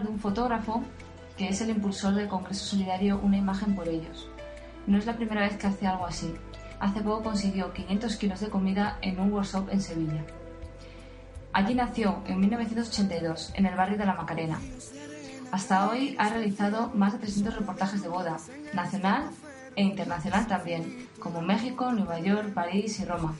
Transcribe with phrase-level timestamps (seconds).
[0.00, 0.82] De un fotógrafo
[1.36, 4.28] que es el impulsor del Congreso Solidario Una Imagen por Ellos.
[4.86, 6.34] No es la primera vez que hace algo así.
[6.80, 10.24] Hace poco consiguió 500 kilos de comida en un workshop en Sevilla.
[11.52, 14.58] Allí nació en 1982, en el barrio de La Macarena.
[15.50, 18.38] Hasta hoy ha realizado más de 300 reportajes de boda,
[18.72, 19.30] nacional
[19.76, 23.34] e internacional también, como México, Nueva York, París y Roma.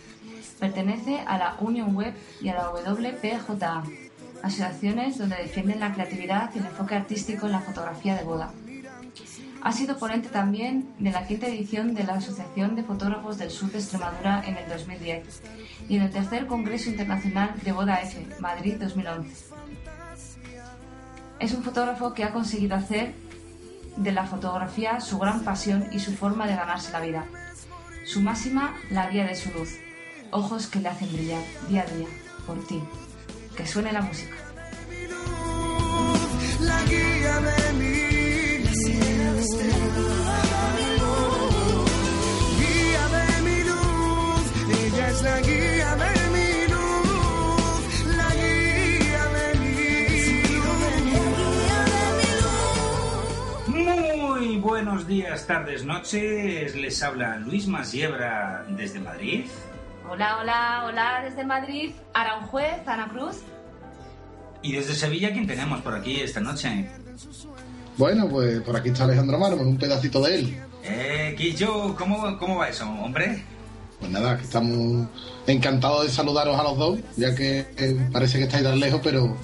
[0.61, 3.83] Pertenece a la Union Web y a la WPJA,
[4.43, 8.53] asociaciones donde defienden la creatividad y el enfoque artístico en la fotografía de boda.
[9.63, 13.71] Ha sido ponente también de la quinta edición de la Asociación de Fotógrafos del Sur
[13.71, 15.43] de Extremadura en el 2010
[15.89, 19.55] y en el tercer Congreso Internacional de Boda F, Madrid 2011.
[21.39, 23.15] Es un fotógrafo que ha conseguido hacer
[23.97, 27.27] de la fotografía su gran pasión y su forma de ganarse la vida.
[28.05, 29.77] Su máxima, la guía de su luz.
[30.33, 32.07] Ojos que le hacen brillar día a día,
[32.47, 32.83] por ti.
[33.57, 34.35] Que suene la música.
[36.61, 39.49] la guía de mi luz.
[42.59, 44.45] Guía de mi luz,
[44.85, 47.85] ella es la guía de mi luz,
[48.17, 49.77] la guía de mi
[53.67, 56.75] Muy buenos días, tardes, noches.
[56.75, 59.47] Les habla Luis Masiebra desde Madrid.
[60.13, 63.37] Hola, hola, hola desde Madrid, Aranjuez, Ana Cruz.
[64.61, 66.87] Y desde Sevilla, ¿quién tenemos por aquí esta noche?
[67.97, 70.61] Bueno, pues por aquí está Alejandro Mármol, un pedacito de él.
[70.85, 73.43] Eh, Quillo, ¿cómo, ¿cómo va eso, hombre?
[74.01, 75.09] Pues nada, que estamos
[75.47, 79.35] encantados de saludaros a los dos, ya que eh, parece que estáis tan lejos, pero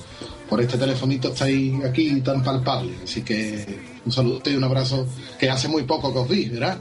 [0.51, 2.95] por este telefonito estáis aquí tan palpable.
[3.03, 5.07] Así que un saludo y un abrazo,
[5.39, 6.77] que hace muy poco que os vi, ¿verdad?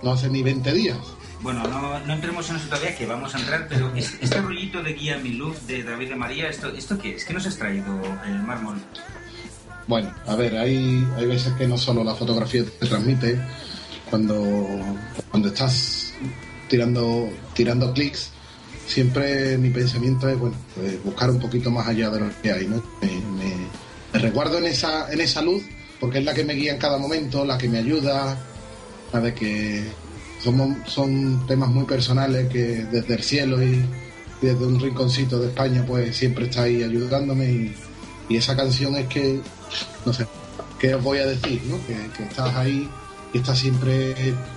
[0.00, 0.98] No hace ni 20 días.
[1.42, 4.92] Bueno, no, entremos en eso todavía, que vamos a entrar, pero es- este rollito de
[4.92, 7.24] Guía Mi Luz de David de María, ¿esto, ¿esto qué es?
[7.24, 7.86] ¿Qué nos has traído,
[8.24, 8.76] el mármol?
[9.88, 13.40] Bueno, a ver, hay, hay veces que no solo la fotografía te transmite,
[14.08, 14.78] cuando,
[15.30, 16.14] cuando estás
[16.68, 18.30] tirando, tirando clics,
[18.86, 22.68] siempre mi pensamiento es, bueno, pues buscar un poquito más allá de lo que hay,
[22.68, 22.80] ¿no?
[23.00, 23.66] Me, me-
[24.12, 25.64] me resguardo en esa, en esa luz,
[25.98, 28.38] porque es la que me guía en cada momento, la que me ayuda,
[29.10, 29.34] ¿sabes?
[29.34, 29.90] Que
[30.42, 33.84] somos, son temas muy personales que desde el cielo y,
[34.40, 37.74] desde un rinconcito de España, pues siempre está ahí ayudándome y,
[38.30, 39.40] esa canción es que,
[40.06, 40.26] no sé,
[40.78, 41.60] ¿qué os voy a decir?
[41.66, 41.76] ¿no?
[41.86, 42.88] Que, que estás ahí
[43.30, 44.14] y estás siempre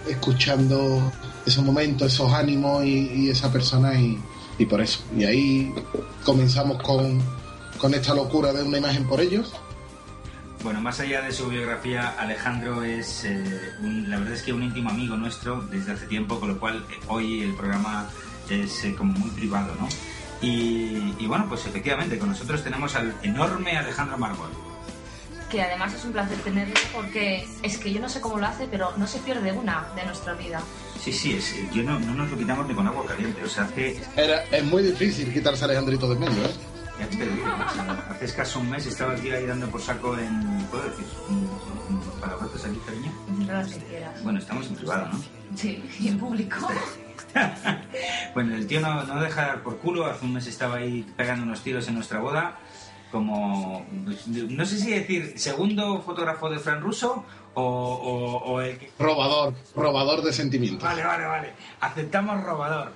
[0.08, 1.12] escuchando
[1.46, 4.18] esos momentos, esos ánimos y, y esa persona y,
[4.58, 5.00] y por eso.
[5.18, 5.74] Y ahí
[6.24, 7.22] comenzamos con,
[7.78, 9.54] con esta locura de una imagen por ellos.
[10.66, 14.64] Bueno, más allá de su biografía, Alejandro es, eh, un- la verdad es que un
[14.64, 18.10] íntimo amigo nuestro desde hace tiempo, con lo cual eh, hoy el programa
[18.50, 19.88] es eh, como muy privado, ¿no?
[20.42, 24.50] Y, y bueno, pues efectivamente, con nosotros tenemos al enorme Alejandro Mármol.
[25.52, 28.66] Que además es un placer tenerlo porque es que yo no sé cómo lo hace,
[28.68, 30.62] pero no se pierde una de nuestra vida.
[31.00, 33.66] Sí, sí, es, yo no, no nos lo quitamos ni con agua caliente, o sea,
[33.66, 36.52] hace, Era, es muy difícil quitarse a Alejandrito de medio, ¿eh?
[37.00, 39.82] Ya te digo, o sea, hace escaso un mes estaba el tío ahí dando por
[39.82, 41.06] saco en, ¿puedo decir?
[42.22, 43.12] Palabrotas aquí, cariño.
[43.28, 44.24] No lo que quieras.
[44.24, 45.20] Bueno, estamos en privado, ¿no?
[45.56, 46.68] Sí, y en público.
[48.34, 50.06] Bueno, el tío no, no deja de dar por culo.
[50.06, 52.58] Hace un mes estaba ahí pegando unos tiros en nuestra boda.
[53.12, 53.86] Como,
[54.50, 58.92] no sé si decir, segundo fotógrafo de Fran Russo o, o- o el que...
[59.00, 60.84] Robador, robador de sentimientos.
[60.84, 61.54] Vale, vale, vale.
[61.82, 62.92] Aceptamos robador.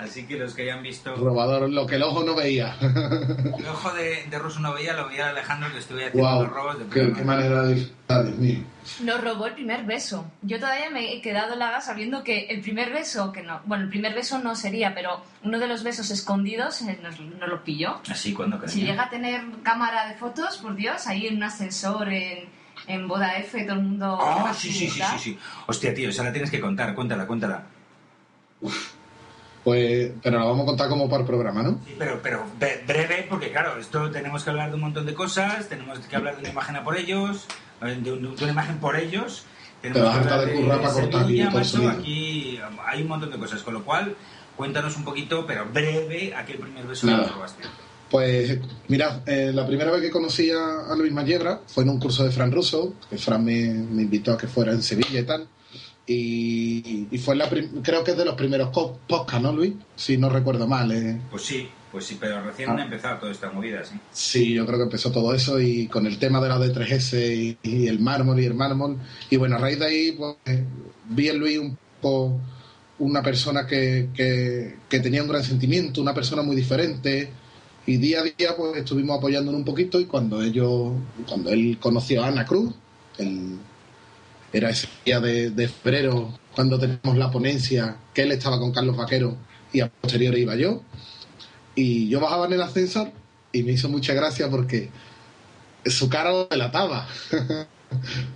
[0.00, 2.74] Así que los que hayan visto Robador, lo que el ojo no veía.
[2.80, 6.52] el ojo de, de Russo no veía, lo veía Alejandro que estuve haciendo wow, los
[6.52, 8.58] robos de qué, qué manera de disfrutar, Dios mío.
[9.02, 10.30] Nos robó el primer beso.
[10.42, 13.90] Yo todavía me he quedado helada sabiendo que el primer beso, que no, bueno, el
[13.90, 18.00] primer beso no sería, pero uno de los besos escondidos eh, nos, nos lo pilló.
[18.10, 22.08] Así, cuando Si llega a tener cámara de fotos, por Dios, ahí en un ascensor,
[22.08, 22.48] en,
[22.86, 24.18] en Boda F, todo el mundo...
[24.20, 25.38] Ah, a sí, sí, sí, sí, sí.
[25.66, 27.64] Hostia, tío, esa la tienes que contar, cuéntala, cuéntala.
[29.64, 31.78] Pues, pero la vamos a contar como el programa, ¿no?
[31.86, 35.12] Sí, pero, pero bre- breve, porque claro, esto tenemos que hablar de un montón de
[35.14, 37.46] cosas, tenemos que hablar de una imagen a por ellos,
[37.82, 39.44] eh, de, un- de una imagen por ellos.
[39.82, 43.30] tenemos vas a que hablar de currar para cortar Sevilla, macho, aquí hay un montón
[43.30, 44.14] de cosas, con lo cual
[44.56, 47.30] cuéntanos un poquito, pero breve, aquel primer beso Nada.
[48.10, 48.58] Pues
[48.88, 52.24] mirad, eh, la primera vez que conocí a, a Luis Mayebra fue en un curso
[52.24, 55.46] de Fran Russo, que Fran me, me invitó a que fuera en Sevilla y tal.
[56.12, 59.74] Y, y fue la creo que es de los primeros podcasts, ¿no, Luis?
[59.94, 60.90] Si no recuerdo mal.
[60.90, 61.20] eh.
[61.30, 62.76] Pues sí, pues sí, pero recién Ah.
[62.78, 63.94] ha empezado toda esta movida, sí.
[64.10, 67.58] Sí, yo creo que empezó todo eso y con el tema de la D3S y,
[67.62, 68.96] y el mármol y el mármol.
[69.30, 70.64] Y bueno, a raíz de ahí pues, eh,
[71.10, 72.40] vi en Luis un poco
[72.98, 77.30] una persona que, que, que tenía un gran sentimiento, una persona muy diferente.
[77.86, 80.92] Y día a día pues estuvimos apoyándolo un poquito y cuando ellos,
[81.28, 82.74] cuando él conoció a Ana Cruz,
[83.18, 83.58] él-
[84.52, 88.96] era ese día de, de febrero cuando teníamos la ponencia, que él estaba con Carlos
[88.96, 89.36] Vaquero
[89.72, 90.82] y a posteriori iba yo.
[91.74, 93.12] Y yo bajaba en el ascensor
[93.52, 94.90] y me hizo mucha gracia porque
[95.86, 97.06] su cara lo delataba.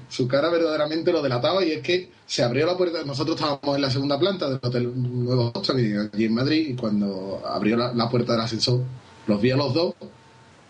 [0.08, 3.04] su cara verdaderamente lo delataba y es que se abrió la puerta.
[3.04, 7.42] Nosotros estábamos en la segunda planta del Hotel Nuevo Boston, allí en Madrid, y cuando
[7.46, 8.82] abrió la, puerta del ascensor,
[9.26, 9.94] los vi a los dos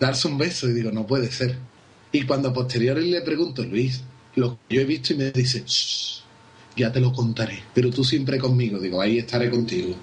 [0.00, 1.58] darse un beso y digo, no puede ser.
[2.12, 4.02] Y cuando a posteriori le pregunto, Luis,
[4.36, 6.14] lo que yo he visto y me dice, "Shh,
[6.76, 8.78] ya te lo contaré, pero tú siempre conmigo.
[8.78, 9.96] Digo, ahí estaré contigo.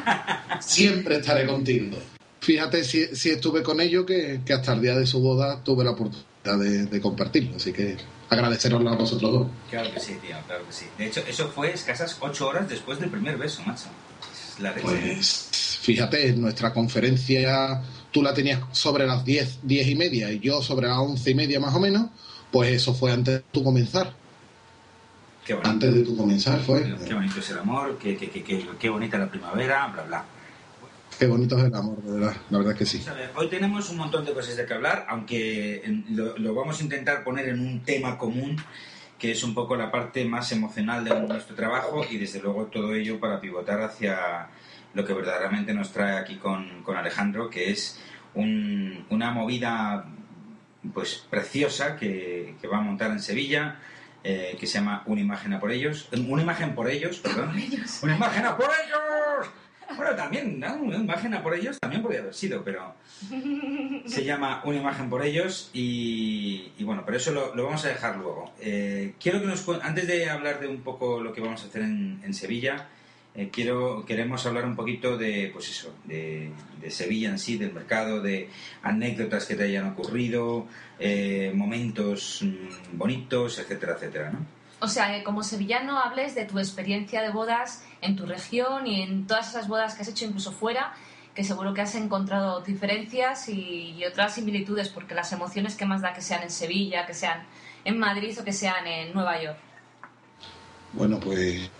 [0.60, 1.96] siempre estaré contigo.
[2.40, 5.84] Fíjate si, si estuve con ellos que, que hasta el día de su boda tuve
[5.84, 7.56] la oportunidad de, de compartirlo.
[7.56, 7.96] Así que
[8.28, 9.46] agradeceroslo a vosotros dos.
[9.70, 10.86] Claro que sí, tío, claro que sí.
[10.96, 13.86] De hecho, eso fue escasas ocho horas después del primer beso, macho.
[14.60, 14.74] La.
[14.74, 15.48] Pues
[15.82, 20.88] fíjate, nuestra conferencia tú la tenías sobre las 10, 10 y media y yo sobre
[20.88, 22.08] las 11 y media más o menos.
[22.52, 24.12] Pues eso fue antes de tu comenzar.
[25.44, 25.70] Qué bonito.
[25.70, 26.82] Antes de tu comenzar fue.
[27.06, 30.24] Qué bonito es el amor, qué, qué, qué, qué, qué bonita la primavera, bla, bla.
[31.18, 32.36] Qué bonito es el amor, de verdad.
[32.50, 33.02] La verdad que sí.
[33.06, 36.82] Ver, Hoy tenemos un montón de cosas de que hablar, aunque lo, lo vamos a
[36.84, 38.56] intentar poner en un tema común,
[39.18, 42.94] que es un poco la parte más emocional de nuestro trabajo y desde luego todo
[42.94, 44.48] ello para pivotar hacia
[44.94, 47.98] lo que verdaderamente nos trae aquí con, con Alejandro, que es
[48.34, 50.04] un- una movida
[50.92, 53.76] pues preciosa que, que va a montar en Sevilla,
[54.24, 57.54] eh, que se llama Una imagen a por ellos, una imagen por ellos, perdón,
[58.02, 59.50] una imagen a por ellos.
[59.96, 60.74] Bueno, también, ¿no?
[60.74, 62.94] Una imagen a por ellos también podría haber sido, pero
[64.06, 67.88] se llama Una imagen por ellos y, y bueno, pero eso lo, lo vamos a
[67.88, 68.52] dejar luego.
[68.60, 71.82] Eh, quiero que nos antes de hablar de un poco lo que vamos a hacer
[71.82, 72.88] en, en Sevilla,
[73.34, 77.72] eh, quiero queremos hablar un poquito de, pues eso, de, de Sevilla en sí, del
[77.72, 78.48] mercado, de
[78.82, 80.66] anécdotas que te hayan ocurrido,
[80.98, 84.44] eh, momentos mm, bonitos, etcétera, etcétera, ¿no?
[84.80, 89.02] O sea, que como sevillano hables de tu experiencia de bodas en tu región y
[89.02, 90.94] en todas esas bodas que has hecho incluso fuera,
[91.34, 96.00] que seguro que has encontrado diferencias y, y otras similitudes, porque las emociones que más
[96.00, 97.42] da que sean en Sevilla, que sean
[97.84, 99.58] en Madrid o que sean en Nueva York.
[100.92, 101.70] Bueno, pues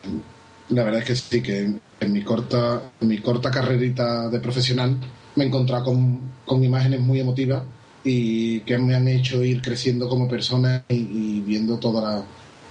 [0.71, 4.41] la verdad es que sí, que en, en mi corta, en mi corta carrerita de
[4.41, 4.97] profesional
[5.37, 7.63] me he encontrado con, con imágenes muy emotivas
[8.05, 12.25] y que me han hecho ir creciendo como persona y, y viendo toda la-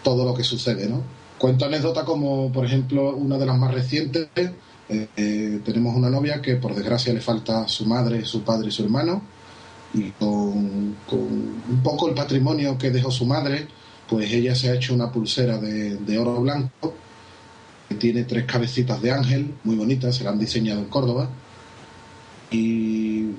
[0.03, 1.03] todo lo que sucede, ¿no?
[1.37, 4.29] Cuento anécdotas como, por ejemplo, una de las más recientes.
[4.89, 8.71] eh, eh, tenemos una novia que, por desgracia, le falta su madre, su padre y
[8.71, 9.21] su hermano.
[9.93, 13.67] Y con, con un poco el patrimonio que dejó su madre,
[14.07, 16.93] pues ella se ha hecho una pulsera de, de oro blanco
[17.87, 21.29] que tiene tres cabecitas de ángel, muy bonitas, se la han diseñado en Córdoba.
[22.51, 23.31] Y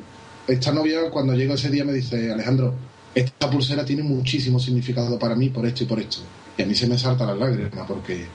[0.46, 2.74] esta novia cuando llegó ese día me dice, Alejandro,
[3.14, 6.18] esta pulsera tiene muchísimo significado para mí por esto y por esto.
[6.56, 8.26] Y a mí se me salta las lágrimas porque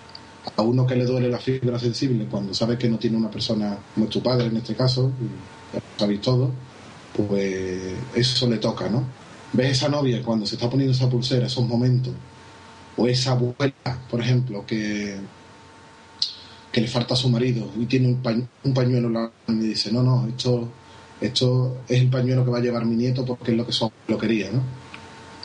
[0.55, 3.77] a uno que le duele la fibra sensible cuando sabe que no tiene una persona
[3.93, 5.11] como tu padre en este caso,
[6.09, 6.51] y todo,
[7.15, 9.05] pues eso le toca, ¿no?
[9.53, 12.13] Ves esa novia cuando se está poniendo esa pulsera, esos momentos,
[12.97, 13.73] o esa abuela,
[14.09, 15.15] por ejemplo, que,
[16.73, 19.63] que le falta a su marido y tiene un, pañ- un pañuelo en la mano
[19.63, 20.69] y dice, no, no, esto,
[21.21, 23.85] esto es el pañuelo que va a llevar mi nieto porque es lo que su
[23.85, 24.61] abuelo quería, ¿no?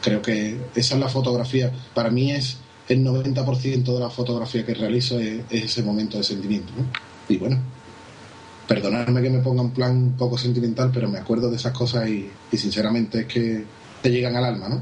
[0.02, 2.58] Creo que esa es la fotografía, para mí es
[2.88, 6.72] el 90% de la fotografía que realizo es, es ese momento de sentimiento.
[7.28, 7.58] Y bueno,
[8.66, 12.08] perdonadme que me ponga un plan un poco sentimental, pero me acuerdo de esas cosas
[12.08, 13.64] y, y sinceramente es que
[14.02, 14.80] te llegan al alma, ¿no?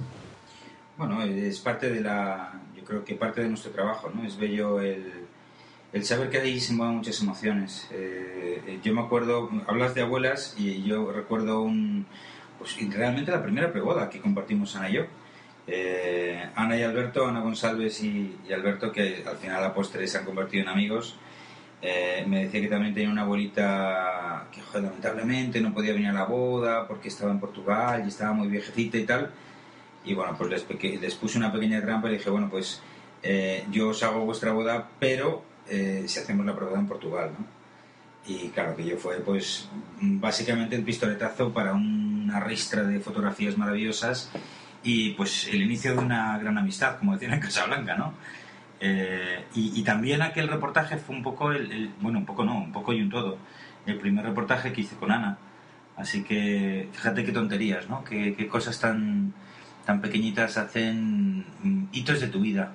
[0.99, 4.25] Bueno, es parte de la, yo creo que parte de nuestro trabajo, ¿no?
[4.25, 5.26] Es bello el,
[5.93, 7.89] el saber que ahí se mueven muchas emociones.
[7.93, 12.07] Eh, eh, yo me acuerdo, hablas de abuelas y yo recuerdo un,
[12.59, 15.03] pues realmente la primera preboda que compartimos Ana y yo.
[15.69, 20.19] Eh, Ana y Alberto, Ana González y, y Alberto, que al final a postre se
[20.19, 21.17] han convertido en amigos.
[21.83, 26.13] Eh, me decía que también tenía una abuelita que joder, lamentablemente no podía venir a
[26.13, 29.31] la boda porque estaba en Portugal y estaba muy viejecita y tal.
[30.05, 32.81] Y bueno, pues les, les puse una pequeña trampa y dije, bueno, pues
[33.23, 37.45] eh, yo os hago vuestra boda, pero eh, si hacemos la boda en Portugal, ¿no?
[38.29, 39.69] Y claro, que yo fue pues
[40.01, 44.31] básicamente el pistoletazo para una ristra de fotografías maravillosas
[44.83, 48.15] y pues el inicio de una gran amistad, como decían en Casablanca, ¿no?
[48.81, 52.59] Eh, y, y también aquel reportaje fue un poco el, el- bueno, un poco no,
[52.59, 53.39] un poco y un todo,
[53.87, 55.39] el primer reportaje que hice con Ana.
[55.97, 58.05] Así que fíjate qué tonterías, ¿no?
[58.05, 59.33] Qué, qué cosas tan,
[59.87, 62.73] tan pequeñitas hacen mm, hitos de tu vida.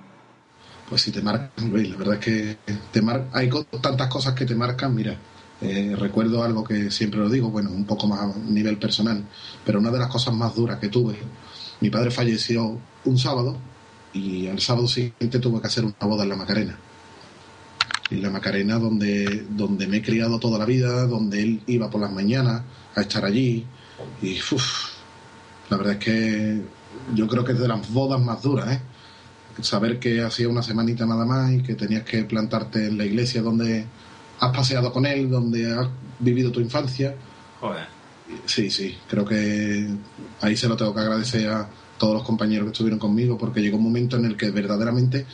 [0.91, 1.71] Pues sí, te marcan.
[1.71, 2.57] La verdad es que
[2.91, 3.29] te mar...
[3.31, 4.93] hay tantas cosas que te marcan.
[4.93, 5.15] Mira,
[5.61, 9.23] eh, recuerdo algo que siempre lo digo, bueno, un poco más a nivel personal,
[9.65, 11.15] pero una de las cosas más duras que tuve,
[11.79, 13.55] mi padre falleció un sábado
[14.11, 16.77] y al sábado siguiente tuve que hacer una boda en la Macarena.
[18.09, 22.01] En la Macarena donde, donde me he criado toda la vida, donde él iba por
[22.01, 22.63] las mañanas
[22.95, 23.65] a estar allí
[24.21, 24.89] y uf,
[25.69, 26.61] la verdad es que
[27.15, 28.81] yo creo que es de las bodas más duras, ¿eh?
[29.63, 33.41] Saber que hacía una semanita nada más y que tenías que plantarte en la iglesia
[33.41, 33.85] donde
[34.39, 35.87] has paseado con él, donde has
[36.19, 37.15] vivido tu infancia.
[37.59, 37.85] Joder.
[38.45, 39.87] Sí, sí, creo que
[40.41, 43.77] ahí se lo tengo que agradecer a todos los compañeros que estuvieron conmigo porque llegó
[43.77, 45.25] un momento en el que verdaderamente,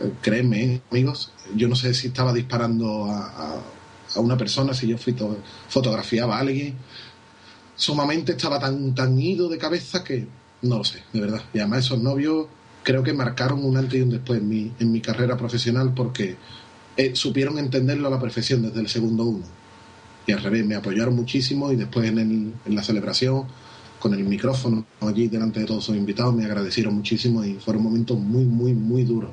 [0.00, 3.62] eh, créeme, eh, amigos, yo no sé si estaba disparando a, a-
[4.14, 6.74] a una persona, si yo fito- fotografiaba a alguien,
[7.76, 10.28] sumamente estaba tan, tan ido de cabeza que
[10.62, 11.42] no lo sé, de verdad.
[11.52, 12.46] Y además esos novios
[12.82, 16.36] creo que marcaron un antes y un después en mi, en mi carrera profesional porque
[16.96, 19.44] eh, supieron entenderlo a la perfección desde el segundo uno.
[20.26, 23.46] Y al revés, me apoyaron muchísimo y después en, el- en la celebración,
[23.98, 28.18] con el micrófono allí delante de todos sus invitados, me agradecieron muchísimo y fueron momentos
[28.18, 29.30] muy, muy, muy duros.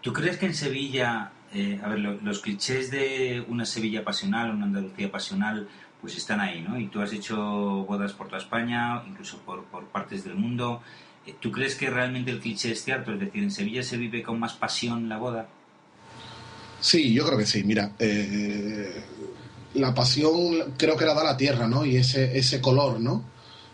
[0.00, 4.50] ¿Tú crees que en Sevilla, eh, a ver, lo- los clichés de una Sevilla pasional,
[4.54, 5.68] una Andalucía pasional,
[6.00, 6.78] pues están ahí, ¿no?
[6.78, 7.36] Y tú has hecho
[7.84, 10.82] bodas por toda España, incluso por, por partes del mundo.
[11.40, 13.12] ¿Tú crees que realmente el cliché es cierto?
[13.12, 15.46] Es decir, ¿en Sevilla se vive con más pasión la boda?
[16.80, 17.62] Sí, yo creo que sí.
[17.62, 19.02] Mira, eh,
[19.74, 21.84] la pasión creo que la da la tierra, ¿no?
[21.84, 23.22] Y ese, ese color, ¿no?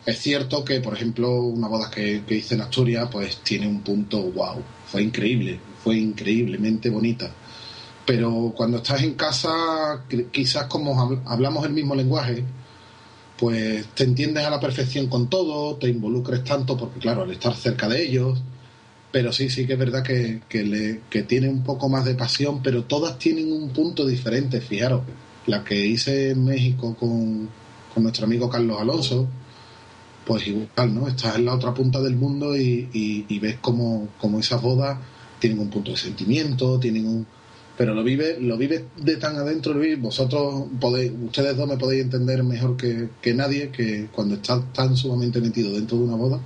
[0.05, 3.81] Es cierto que, por ejemplo, una boda que, que hice en Asturias, pues tiene un
[3.83, 4.62] punto wow.
[4.87, 7.31] Fue increíble, fue increíblemente bonita.
[8.07, 9.49] Pero cuando estás en casa,
[10.09, 12.45] qu- quizás como habl- hablamos el mismo lenguaje,
[13.38, 17.54] pues te entiendes a la perfección con todo, te involucres tanto, porque claro, al estar
[17.54, 18.42] cerca de ellos,
[19.12, 22.14] pero sí, sí que es verdad que, que, le, que tiene un poco más de
[22.14, 25.02] pasión, pero todas tienen un punto diferente, fijaros.
[25.47, 27.49] La que hice en México con,
[27.95, 29.28] con nuestro amigo Carlos Alonso,
[30.26, 31.09] pues igual, ¿no?
[31.09, 34.99] Estás en la otra punta del mundo y, y- y ves como, como esas bodas
[35.38, 37.26] tienen un punto de sentimiento, tienen un...
[37.79, 42.03] Pero lo vive, lo vive de tan adentro, Luis, vosotros podéis, ustedes dos me podéis
[42.03, 46.41] entender mejor que, que nadie que cuando estás tan sumamente metido dentro de una boda,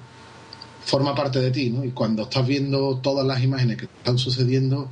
[0.84, 1.84] forma parte de ti, ¿no?
[1.84, 4.90] Y cuando estás viendo todas las imágenes que están sucediendo,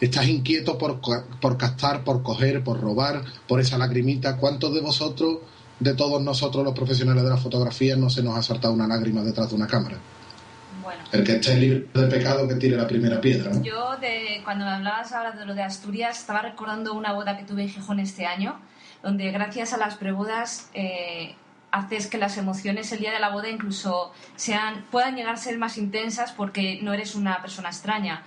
[0.00, 0.98] estás inquieto por,
[1.40, 4.38] por captar, por coger, por robar, por esa lagrimita.
[4.38, 5.40] ¿Cuántos de vosotros,
[5.78, 9.22] de todos nosotros los profesionales de la fotografía, no se nos ha saltado una lágrima
[9.22, 9.98] detrás de una cámara?
[10.82, 13.62] Bueno, El que esté libre de pecado que tire la primera piedra, ¿no?
[13.62, 17.44] yo de, cuando me hablabas ahora de lo de Asturias, estaba recordando una boda que
[17.44, 18.58] tuve en Gijón este año,
[19.02, 21.34] donde gracias a las prebodas eh,
[21.70, 25.58] haces que las emociones el día de la boda incluso sean, puedan llegar a ser
[25.58, 28.22] más intensas porque no eres una persona extraña.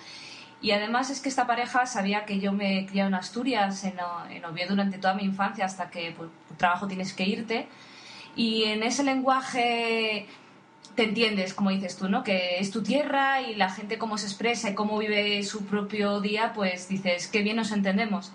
[0.62, 3.96] Y además es que esta pareja sabía que yo me he criado en Asturias, en,
[4.32, 7.68] en Oviedo durante toda mi infancia, hasta que por, por trabajo tienes que irte.
[8.36, 10.28] Y en ese lenguaje
[10.96, 12.24] te entiendes, como dices tú, ¿no?
[12.24, 16.22] Que es tu tierra y la gente cómo se expresa y cómo vive su propio
[16.22, 18.32] día, pues dices, qué bien nos entendemos.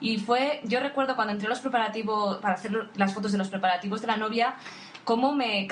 [0.00, 3.48] Y fue, yo recuerdo cuando entré a los preparativos, para hacer las fotos de los
[3.48, 4.56] preparativos de la novia,
[5.04, 5.68] cómo me,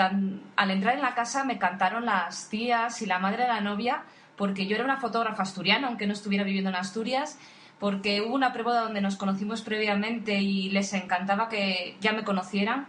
[0.57, 4.05] al entrar en la casa me cantaron las tías y la madre de la novia,
[4.37, 7.39] porque yo era una fotógrafa asturiana, aunque no estuviera viviendo en Asturias,
[7.81, 12.87] porque hubo una preboda donde nos conocimos previamente y les encantaba que ya me conocieran.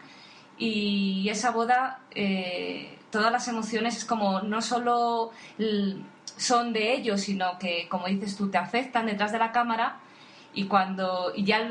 [0.58, 5.32] Y esa boda, eh, todas las emociones es como no solo
[6.38, 9.98] son de ellos, sino que, como dices tú, te afectan detrás de la cámara.
[10.54, 11.70] Y cuando, y ya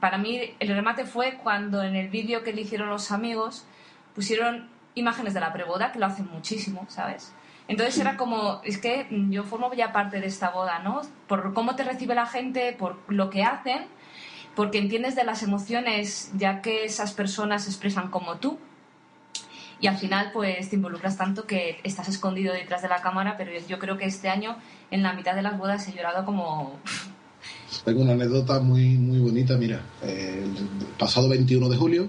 [0.00, 3.66] para mí el remate fue cuando en el vídeo que le hicieron los amigos
[4.14, 7.32] pusieron imágenes de la preboda, que lo hacen muchísimo, ¿sabes?
[7.68, 11.02] Entonces era como, es que yo formo ya parte de esta boda, ¿no?
[11.26, 13.86] Por cómo te recibe la gente, por lo que hacen,
[14.56, 18.58] porque entiendes de las emociones, ya que esas personas se expresan como tú.
[19.80, 23.52] Y al final, pues te involucras tanto que estás escondido detrás de la cámara, pero
[23.68, 24.56] yo creo que este año,
[24.90, 26.78] en la mitad de las bodas, he llorado como.
[27.84, 29.56] tengo una anécdota muy, muy bonita.
[29.56, 32.08] Mira, eh, el pasado 21 de julio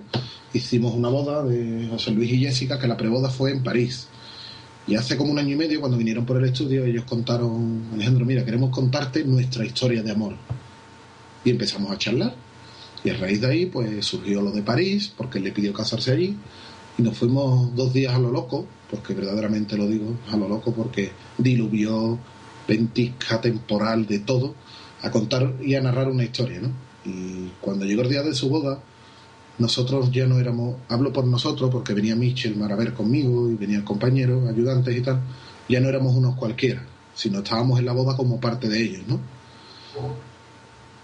[0.54, 4.08] hicimos una boda de José Luis y Jessica, que la preboda fue en París.
[4.88, 8.26] Y hace como un año y medio, cuando vinieron por el estudio, ellos contaron, Alejandro,
[8.26, 10.34] mira, queremos contarte nuestra historia de amor.
[11.44, 12.34] Y empezamos a charlar.
[13.04, 16.12] Y a raíz de ahí, pues surgió lo de París, porque él le pidió casarse
[16.12, 16.36] allí.
[17.00, 20.74] Y nos fuimos dos días a lo loco, porque verdaderamente lo digo, a lo loco,
[20.74, 22.20] porque diluvió,
[22.68, 24.54] ventisca temporal de todo,
[25.02, 26.74] a contar y a narrar una historia, ¿no?
[27.06, 28.84] Y cuando llegó el día de su boda,
[29.60, 34.50] nosotros ya no éramos, hablo por nosotros, porque venía Michel Maraver conmigo y venían compañeros,
[34.50, 35.22] ayudantes y tal,
[35.70, 39.22] ya no éramos unos cualquiera, sino estábamos en la boda como parte de ellos, ¿no?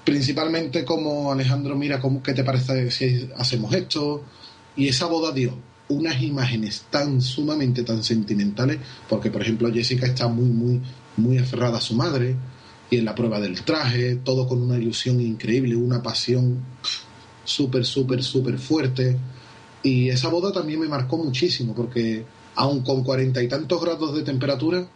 [0.03, 4.23] Principalmente como Alejandro, mira, ¿cómo, ¿qué te parece si hacemos esto?
[4.75, 5.53] Y esa boda dio
[5.89, 10.82] unas imágenes tan sumamente tan sentimentales, porque por ejemplo Jessica está muy, muy,
[11.18, 12.36] muy aferrada a su madre,
[12.89, 16.63] y en la prueba del traje, todo con una ilusión increíble, una pasión
[17.44, 19.18] súper, súper, súper fuerte.
[19.84, 22.25] Y esa boda también me marcó muchísimo, porque
[22.56, 24.88] aun con cuarenta y tantos grados de temperatura,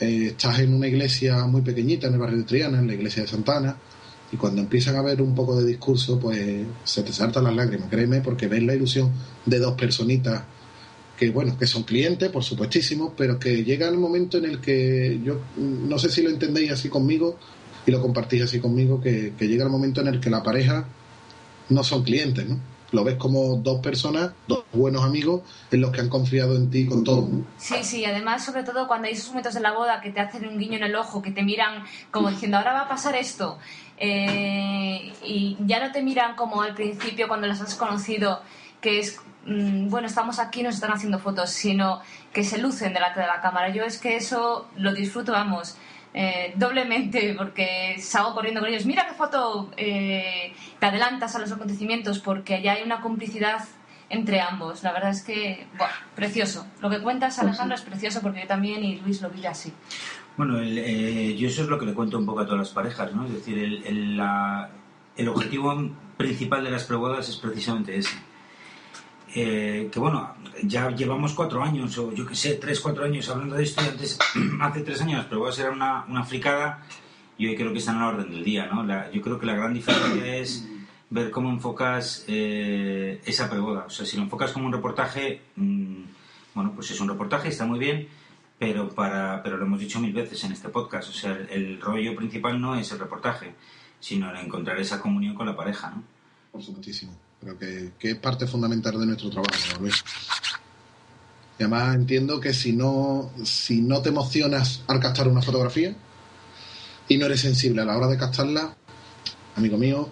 [0.00, 3.22] eh, estás en una iglesia muy pequeñita en el barrio de Triana, en la iglesia
[3.22, 3.76] de Santana,
[4.32, 7.88] y cuando empiezan a ver un poco de discurso, pues se te saltan las lágrimas,
[7.90, 9.10] créeme, porque ves la ilusión
[9.44, 10.42] de dos personitas
[11.18, 15.20] que, bueno, que son clientes, por supuestísimo, pero que llega el momento en el que
[15.22, 17.36] yo no sé si lo entendéis así conmigo
[17.86, 20.86] y lo compartís así conmigo, que, que llega el momento en el que la pareja
[21.68, 22.58] no son clientes, ¿no?
[22.92, 26.86] Lo ves como dos personas, dos buenos amigos en los que han confiado en ti
[26.86, 27.28] con todo.
[27.56, 30.48] Sí, sí, además, sobre todo cuando hay esos momentos de la boda que te hacen
[30.48, 33.58] un guiño en el ojo, que te miran como diciendo, ahora va a pasar esto.
[34.00, 38.42] Eh, y ya no te miran como al principio cuando las has conocido,
[38.80, 42.00] que es, mm, bueno, estamos aquí, nos están haciendo fotos, sino
[42.32, 43.68] que se lucen delante de la cámara.
[43.68, 45.76] Yo es que eso lo disfruto, vamos.
[46.12, 51.52] eh, doblemente porque salgo corriendo con ellos mira qué foto eh, te adelantas a los
[51.52, 53.62] acontecimientos porque ya hay una complicidad
[54.08, 58.40] entre ambos la verdad es que buah, precioso lo que cuentas Alejandro es precioso porque
[58.40, 59.72] yo también y Luis lo vive así
[60.40, 62.70] Bueno, el, eh, yo eso es lo que le cuento un poco a todas las
[62.70, 63.26] parejas, ¿no?
[63.26, 64.70] Es decir, el, el, la-
[65.14, 68.16] el objetivo principal de las prebodas es precisamente ese.
[69.34, 73.54] Eh, que bueno, ya llevamos cuatro años, o yo qué sé, tres, cuatro años hablando
[73.56, 74.18] de esto, y antes,
[74.62, 76.86] hace tres años las prebodas eran una, una fricada,
[77.36, 78.82] y hoy creo que están a la orden del día, ¿no?
[78.82, 80.66] La- yo creo que la gran diferencia es
[81.10, 83.84] ver cómo enfocas eh, esa preboda.
[83.86, 86.02] O sea, si lo enfocas como un reportaje, mm,
[86.54, 88.08] bueno, pues es un reportaje, está muy bien,
[88.60, 92.14] pero para pero lo hemos dicho mil veces en este podcast o sea el, rollo
[92.14, 93.54] principal no es el reportaje
[93.98, 96.04] sino el encontrar esa comunión con la pareja no
[96.52, 97.12] Por supuestísimo.
[97.40, 99.88] Pero que, que es parte fundamental de nuestro trabajo, ¿no?
[101.60, 105.94] Y además entiendo que si no, si no te emocionas al captar una fotografía
[107.08, 108.74] y no eres sensible a la hora de captarla,
[109.56, 110.10] amigo mío,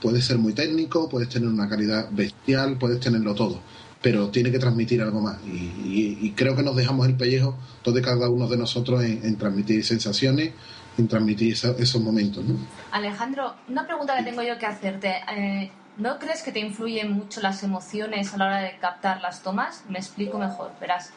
[0.00, 3.60] puedes ser muy técnico, puedes tener una calidad bestial, puedes tenerlo todo,
[4.02, 5.38] pero tiene que transmitir algo más.
[5.44, 9.24] Y, y- y creo que nos dejamos el pellejo, todos cada uno de nosotros, en,
[9.24, 10.52] en transmitir sensaciones,
[10.98, 12.54] en transmitir esa- esos momentos, ¿no?
[12.92, 17.40] Alejandro una pregunta que tengo yo que hacerte eh, ¿no crees que te influyen mucho
[17.40, 19.82] las emociones a la hora de captar las tomas?
[19.88, 21.10] me explico mejor verás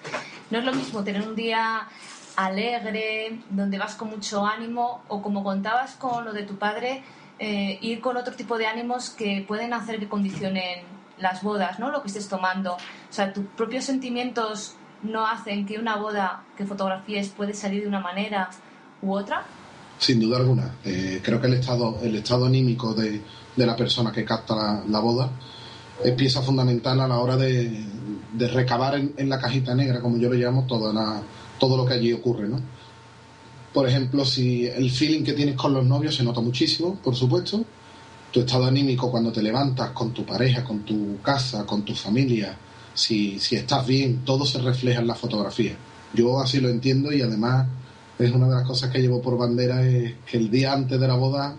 [0.52, 1.88] no es lo mismo tener un día
[2.36, 7.04] alegre, donde vas con mucho ánimo, o como contabas con lo de tu padre,
[7.38, 10.86] eh, ir con otro tipo de ánimos que pueden hacer que condicionen
[11.20, 11.92] las bodas, ¿no?
[11.92, 12.74] Lo que estés tomando.
[12.74, 12.78] O
[13.14, 18.00] sea, tus propios sentimientos no hacen que una boda que fotografíes puede salir de una
[18.00, 18.50] manera
[19.02, 19.44] u otra.
[19.98, 20.76] Sin duda alguna.
[20.84, 23.22] Eh, creo que el estado, el estado anímico de,
[23.56, 25.30] de la persona que capta la, boda
[26.04, 27.86] es pieza fundamental a la hora de,
[28.34, 31.22] de recabar en, la cajita negra, como yo lo llamo, toda
[31.60, 32.62] todo lo que allí ocurre, ¿no?
[33.74, 37.66] Por ejemplo, si el feeling que tienes con los novios se nota muchísimo, por supuesto.
[38.32, 42.56] Tu estado anímico cuando te levantas con tu pareja, con tu casa, con tu familia,
[42.94, 45.76] si, si estás bien, todo se refleja en la fotografía.
[46.14, 47.68] Yo así lo entiendo y además
[48.20, 51.08] es una de las cosas que llevo por bandera es que el día antes de
[51.08, 51.56] la boda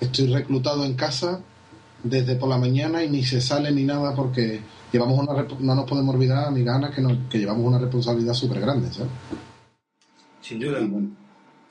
[0.00, 1.40] estoy reclutado en casa
[2.02, 4.60] desde por la mañana y ni se sale ni nada porque
[4.92, 8.60] llevamos una no nos podemos olvidar ni ganas que, nos- que llevamos una responsabilidad súper
[8.60, 9.10] grande ¿sabes?
[10.42, 11.08] sin duda Y bueno,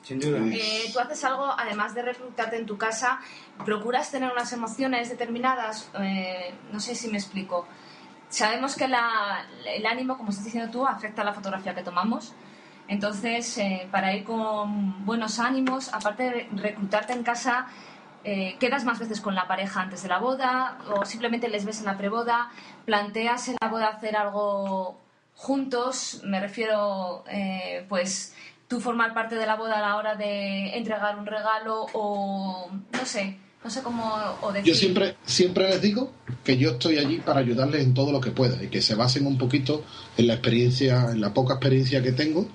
[0.06, 3.18] sin duda Eh, tú haces algo, además de reclutarte en tu casa,
[3.64, 7.66] procuras tener unas emociones determinadas, eh, no sé si me explico.
[8.28, 12.34] Sabemos que la- el ánimo, como estás diciendo tú, afecta a la fotografía que tomamos.
[12.88, 17.66] Entonces, eh, para ir con buenos ánimos, aparte de reclutarte en casa,
[18.22, 21.80] eh, ¿quedas más veces con la pareja antes de la boda o simplemente les ves
[21.80, 22.50] en la preboda?
[22.84, 25.00] ¿Planteas en la boda hacer algo
[25.34, 26.20] juntos?
[26.24, 28.34] Me refiero, eh, pues,
[28.68, 33.04] tú formar parte de la boda a la hora de entregar un regalo o no
[33.06, 34.72] sé, no sé cómo o decir.
[34.72, 36.12] Yo siempre, siempre les digo
[36.44, 39.26] que yo estoy allí para ayudarles en todo lo que pueda y que se basen
[39.26, 39.84] un poquito
[40.16, 42.46] en la experiencia, en la poca experiencia que tengo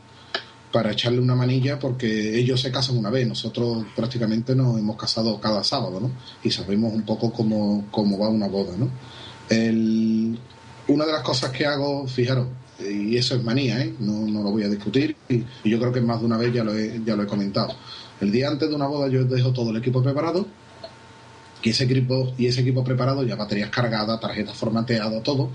[0.71, 5.39] para echarle una manilla porque ellos se casan una vez, nosotros prácticamente nos hemos casado
[5.41, 6.11] cada sábado, ¿no?
[6.43, 8.89] Y sabemos un poco cómo, cómo va una boda, ¿no?
[9.49, 10.39] El-
[10.87, 12.47] una de las cosas que hago, fijaros,
[12.89, 13.93] y eso es manía, ¿eh?
[13.99, 16.63] no, no lo voy a discutir, y, yo creo que más de una vez ya
[16.63, 17.75] lo, he, ya lo he comentado.
[18.19, 20.45] El día antes de una boda yo dejo todo el equipo preparado,
[21.63, 25.51] y ese equipo, y ese equipo preparado, ya baterías cargadas, tarjetas formateadas, todo.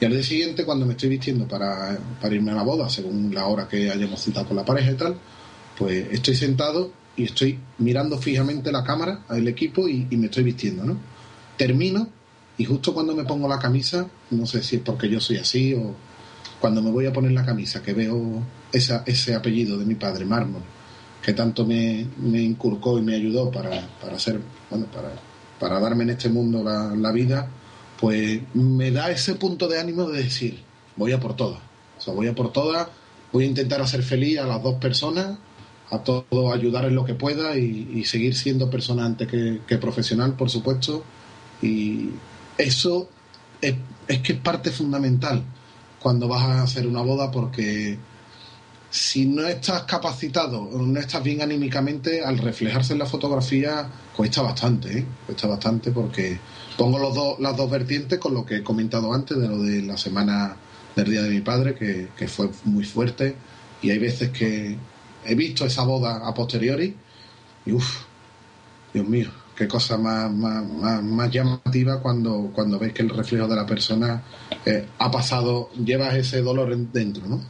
[0.00, 3.34] Y al día siguiente, cuando me estoy vistiendo para, para irme a la boda, según
[3.34, 5.16] la hora que hayamos citado con la pareja y tal,
[5.76, 10.44] pues estoy sentado y estoy mirando fijamente la cámara, el equipo y, y me estoy
[10.44, 10.98] vistiendo, ¿no?
[11.56, 12.08] Termino
[12.58, 15.74] y justo cuando me pongo la camisa, no sé si es porque yo soy así
[15.74, 15.94] o
[16.60, 18.42] cuando me voy a poner la camisa, que veo
[18.72, 20.62] ese apellido de mi padre, Mármol,
[21.22, 24.40] que tanto me, me inculcó y me ayudó para, para ser,
[24.70, 25.12] bueno, para,
[25.58, 27.48] para darme en este mundo la, la vida,
[28.00, 30.62] pues me da ese punto de ánimo de decir,
[30.96, 31.60] voy a por todas.
[31.98, 32.88] O sea, voy a por todas,
[33.32, 35.38] voy a intentar hacer feliz a las dos personas,
[35.90, 40.34] a todo ayudar en lo que pueda y, seguir siendo persona antes que, que profesional,
[40.34, 41.02] por supuesto.
[41.62, 42.10] Y
[42.56, 43.08] eso
[43.60, 43.74] es,
[44.06, 45.42] es que es parte fundamental
[46.00, 47.98] cuando vas a hacer una boda porque
[48.90, 54.42] si no estás capacitado o no estás bien anímicamente, al reflejarse en la fotografía cuesta
[54.42, 55.06] bastante, ¿eh?
[55.26, 56.38] cuesta bastante porque
[56.76, 59.82] pongo los dos, las dos vertientes con lo que he comentado antes de lo de
[59.82, 60.56] la semana
[60.96, 63.36] del Día de mi Padre, que, que fue muy fuerte
[63.82, 64.76] y hay veces que
[65.24, 66.96] he visto esa boda a posteriori
[67.66, 68.04] y uff,
[68.94, 73.56] Dios mío, qué cosa más, más, más, llamativa cuando, cuando ves que el reflejo de
[73.56, 74.22] la persona
[74.64, 77.40] eh, ha pasado, llevas ese dolor en- dentro, ¿no?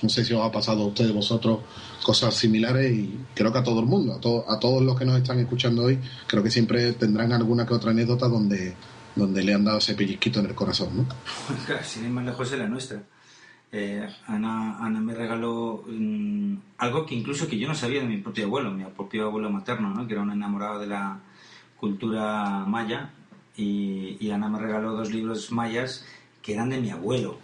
[0.00, 1.60] No sé si os ha pasado a ustedes, vosotros,
[2.04, 5.04] cosas similares y creo que a todo el mundo, a, to- a todos los que
[5.04, 5.98] nos están escuchando hoy,
[6.28, 8.76] creo que siempre tendrán alguna que otra anécdota donde,
[9.16, 11.06] donde le han dado ese pellizquito en el corazón, ¿no?
[11.82, 13.02] Sin ir más lejos de la nuestra.
[13.72, 18.18] Eh, Ana, Ana me regaló mm, algo que incluso que yo no sabía de mi
[18.18, 20.06] propio abuelo, mi propio abuelo materno, ¿no?
[20.06, 21.18] que era un enamorado de la
[21.78, 23.10] cultura maya,
[23.56, 26.04] y, y Ana me regaló dos libros mayas
[26.42, 27.38] que eran de mi abuelo.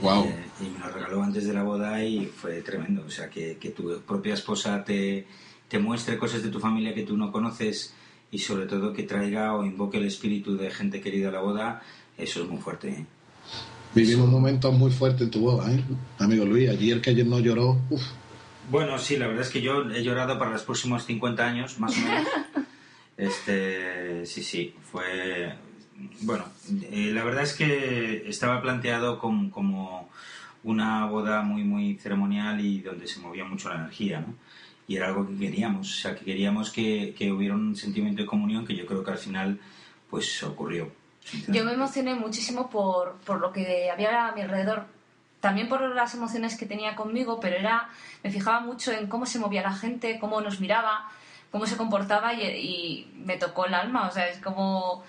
[0.00, 0.24] Wow.
[0.24, 3.04] Eh, y me lo regaló antes de la boda y fue tremendo.
[3.06, 5.26] O sea, que, que tu propia esposa te,
[5.68, 7.94] te muestre cosas de tu familia que tú no conoces
[8.30, 11.82] y sobre todo que traiga o invoque el espíritu de gente querida a la boda,
[12.16, 12.88] eso es muy fuerte.
[12.88, 13.06] ¿eh?
[13.94, 15.84] Vivimos momentos muy fuertes en tu boda, ¿eh?
[16.18, 18.02] Amigo Luis, el que ayer no lloró, uff,
[18.70, 21.96] Bueno, sí, la verdad es que yo he llorado para los próximos 50 años, más
[21.96, 22.26] o menos.
[23.16, 25.54] Este, sí, sí, fue...
[26.22, 26.44] Bueno,
[26.90, 30.08] eh, la verdad es que estaba planteado com- como
[30.64, 34.34] una boda muy, muy ceremonial y donde se movía mucho la energía, ¿no?
[34.88, 38.26] Y era algo que queríamos, o sea, que queríamos que, que hubiera un sentimiento de
[38.26, 39.60] comunión que yo creo que al final,
[40.10, 40.90] pues, ocurrió.
[41.48, 44.86] Yo me emocioné muchísimo por, por lo que había a mi alrededor.
[45.40, 47.88] También por las emociones que tenía conmigo, pero era
[48.24, 51.10] me fijaba mucho en cómo se movía la gente, cómo nos miraba,
[51.52, 54.08] cómo se comportaba y, me tocó el alma.
[54.08, 55.04] O sea, es como...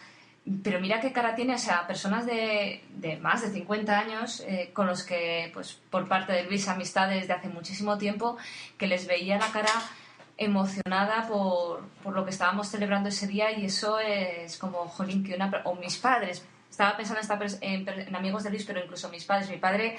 [0.62, 2.84] Pero mira qué cara tiene, o sea, personas de,
[3.22, 7.34] más de 50 años eh, con los que, pues, por parte de Luis, amistades de
[7.34, 8.38] hace muchísimo tiempo,
[8.78, 9.72] que les veía la cara
[10.36, 15.34] emocionada por, por lo que estábamos celebrando ese día y eso es como, jolín, que
[15.34, 15.62] una...
[15.64, 17.22] O mis padres, estaba pensando
[17.62, 19.50] en amigos de Luis, pero incluso mis padres.
[19.50, 19.96] Mi padre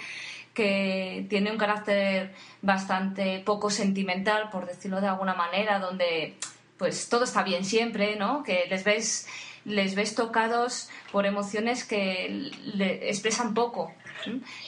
[0.55, 6.37] que tiene un carácter bastante poco sentimental, por decirlo de alguna manera, donde
[6.79, 8.43] pues todo está bien siempre, ¿no?
[8.43, 9.27] Que les ves,
[9.65, 13.93] les ves tocados por emociones que le expresan poco.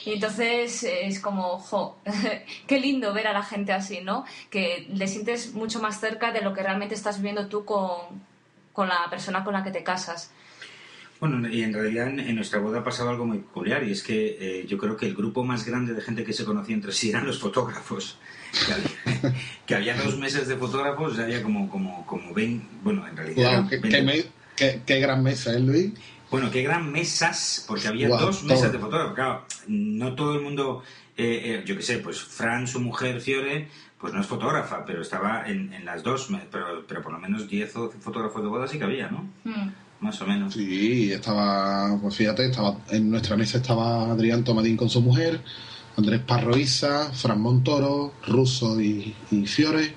[0.05, 1.97] Y entonces es como, jo,
[2.67, 4.25] qué lindo ver a la gente así, ¿no?
[4.49, 8.23] Que le sientes mucho más cerca de lo que realmente estás viviendo tú con,
[8.73, 10.31] con la persona con la que te casas.
[11.19, 14.03] Bueno, y en realidad en, en nuestra boda ha pasado algo muy peculiar y es
[14.03, 16.91] que eh, yo creo que el grupo más grande de gente que se conocía entre
[16.91, 18.17] sí eran los fotógrafos.
[18.65, 23.17] Que había, que había dos meses de fotógrafos, había como, como, como 20, bueno, en
[23.17, 23.51] realidad...
[23.51, 23.89] Eran qué, 20.
[23.97, 24.25] qué me-
[24.55, 25.91] qué- qué gran mesa, ¿eh, Luis?
[26.29, 28.71] Bueno, qué gran mesas, porque había Guau, dos mesas todo.
[28.73, 29.15] de fotógrafos.
[29.15, 30.83] Claro, no todo el mundo,
[31.15, 35.01] eh, eh, yo qué sé, pues Fran, su mujer Fiore, pues no es fotógrafa, pero
[35.01, 38.47] estaba en, en las dos, pero, pero por lo menos 10 o 12 fotógrafos de
[38.49, 39.27] boda sí que había, ¿no?
[39.45, 39.69] Mm.
[39.99, 40.53] Más o menos.
[40.53, 45.41] Sí, estaba, pues fíjate, estaba en nuestra mesa estaba Adrián Tomadín con su mujer,
[45.97, 49.95] Andrés Parroiza, Fran Montoro, Russo y, y Fiore.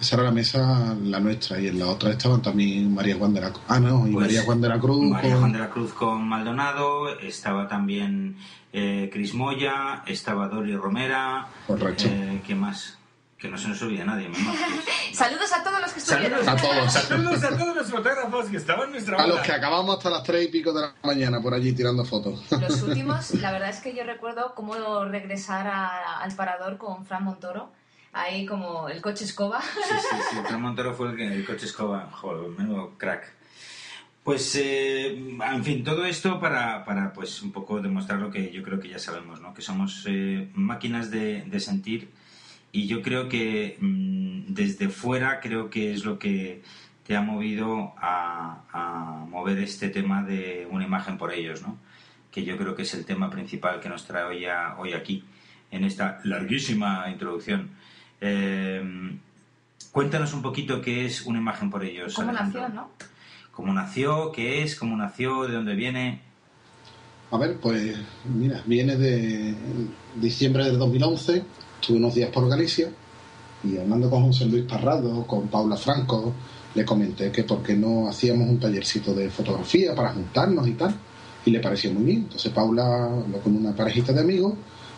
[0.00, 3.42] Esa era la mesa, la nuestra, y en la otra estaban también María Juan de
[3.42, 3.62] la Cruz.
[3.68, 5.10] Ah, no, y Pues, María Juan de la Cruz.
[5.10, 8.36] María con- Juan de la Cruz con Maldonado, estaba también
[8.72, 11.48] eh, Cris Moya, estaba Dori Romera.
[11.66, 12.04] Correcto.
[12.06, 12.96] Eh, ¿Qué más?
[13.40, 14.52] Que no se nos olvide nadie, mamá.
[15.14, 16.44] Saludos a todos los que estuvieron.
[16.44, 16.92] Saludos A todos.
[17.08, 20.22] Saludos a todos los fotógrafos que estaban en nuestra A los que acabamos hasta las
[20.22, 22.44] tres y pico de la mañana por allí tirando fotos.
[22.52, 27.24] Los últimos, la verdad es que yo recuerdo cómo regresar a- al parador con Fran
[27.24, 27.72] Montoro,
[28.12, 29.62] ahí como el coche escoba.
[29.62, 29.68] Sí,
[30.10, 30.36] sí, sí.
[30.46, 32.10] Fran Montero fue el que el coche escoba.
[32.12, 33.32] Joder, menudo crack.
[34.22, 38.62] Pues, eh, en fin, todo esto para, para, pues, un poco demostrar lo que yo
[38.62, 39.54] creo que ya sabemos, ¿no?
[39.54, 42.10] Que somos eh, máquinas de, de sentir
[42.72, 46.62] y yo creo que mm, desde fuera creo que es lo que
[47.06, 51.78] te ha movido a, a mover este tema de una imagen por ellos, ¿no?
[52.30, 55.24] Que yo creo que es el tema principal que nos trae hoy, a- hoy aquí,
[55.72, 57.70] en esta larguísima introducción.
[58.20, 59.16] Eh,
[59.92, 62.14] cuéntanos un poquito qué es una imagen por ellos.
[62.14, 62.60] ¿Cómo Alejandro.
[62.60, 62.90] nació, no?
[63.50, 64.30] ¿Cómo nació?
[64.30, 64.76] ¿Qué es?
[64.76, 65.42] ¿Cómo nació?
[65.48, 66.20] ¿De dónde viene?
[67.32, 69.54] A ver, pues mira, viene de
[70.16, 71.44] diciembre del 2011,
[71.80, 72.90] estuve unos días por Galicia
[73.64, 76.32] y hablando con José Luis Parrado, con Paula Franco,
[76.74, 80.94] le comenté que por qué no hacíamos un tallercito de fotografía para juntarnos y tal,
[81.44, 82.18] y le pareció muy bien.
[82.18, 84.54] Entonces Paula habló con una parejita de amigos,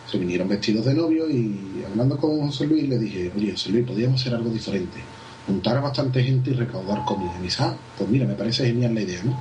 [0.09, 3.85] se vinieron vestidos de novio y hablando con José Luis le dije, oye José Luis,
[3.85, 4.99] podríamos hacer algo diferente,
[5.47, 7.33] juntar a bastante gente y recaudar comida.
[7.39, 9.37] Y dice, ah, pues mira, me parece genial la idea, ¿no?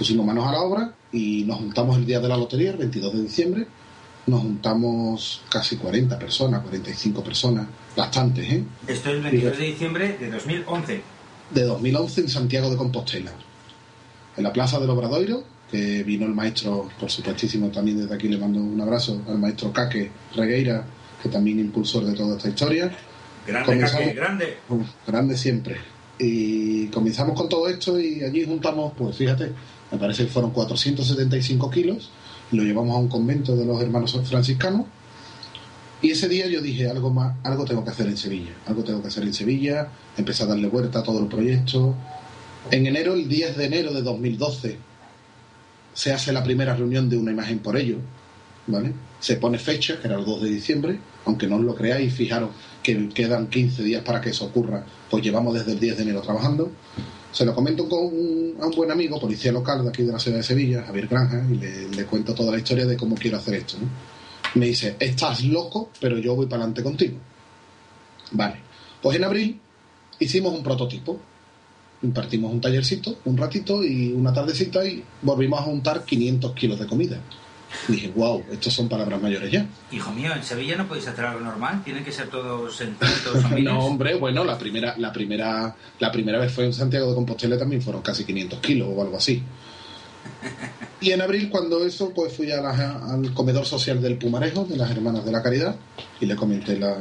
[0.00, 3.12] pusimos manos a la obra y nos juntamos el día de la lotería, el 22
[3.12, 3.66] de diciembre.
[4.26, 8.62] Nos juntamos casi 40 personas, 45 personas, bastantes, ¿eh?
[8.86, 11.02] Esto es el 22 de diciembre de 2011.
[11.52, 13.32] De 2011 en Santiago de Compostela.
[14.36, 18.38] En la Plaza del Obradoiro, que vino el maestro, por supuestísimo, también desde aquí le
[18.38, 20.84] mando un abrazo al maestro Caque Regueira,
[21.22, 22.90] que también impulsor de toda esta historia.
[23.46, 24.56] Grande, Comenzamos- Caque, grande.
[25.06, 25.76] Grande siempre.
[26.18, 29.50] Y comenzamos con todo esto y allí juntamos, pues fíjate,
[29.90, 32.19] me parece que fueron 475 kilos y
[32.52, 34.86] lo llevamos a un convento de los hermanos franciscanos.
[36.02, 39.02] Y ese día yo dije, algo más, algo tengo que hacer en Sevilla, algo tengo
[39.02, 41.94] que hacer en Sevilla, empecé a darle vuelta a todo el proyecto.
[42.70, 44.78] En enero, el 10 de enero de 2012,
[45.92, 47.98] se hace la primera reunión de una imagen por ello,
[48.66, 48.94] ¿vale?
[49.18, 52.50] Se pone fecha, que era el 2 de diciembre, aunque no os lo creáis, fijaros
[52.82, 56.22] que quedan 15 días para que eso ocurra, pues llevamos desde el 10 de enero
[56.22, 56.70] trabajando.
[57.32, 60.18] Se lo comento con un, a un buen amigo, policía local de aquí de la
[60.18, 61.56] ciudad de Sevilla, Javier Granja, y
[61.94, 63.76] le, cuento toda la historia de cómo quiero hacer esto.
[64.54, 67.18] Me dice, estás loco, pero yo voy para adelante contigo.
[68.32, 68.56] Vale,
[69.00, 69.60] pues en abril
[70.18, 71.20] hicimos un prototipo,
[72.02, 76.86] impartimos un tallercito, un ratito y una tardecita y volvimos a juntar 500 kilos de
[76.86, 77.20] comida.
[77.88, 79.66] Y dije, wow, estos son palabras mayores ya.
[79.92, 82.80] Hijo mío, en Sevilla no podéis hacer algo normal, tienen que ser todos
[83.50, 83.64] miles.
[83.72, 87.56] No, hombre, bueno, la primera, la primera, la primera vez fue en Santiago de Compostela
[87.58, 89.42] también fueron casi 500 kilos o algo así.
[91.02, 94.76] Y en abril, cuando eso, pues fui a la- al comedor social del Pumarejo, de
[94.76, 95.74] las Hermanas de la Caridad,
[96.20, 96.94] y le comenté la,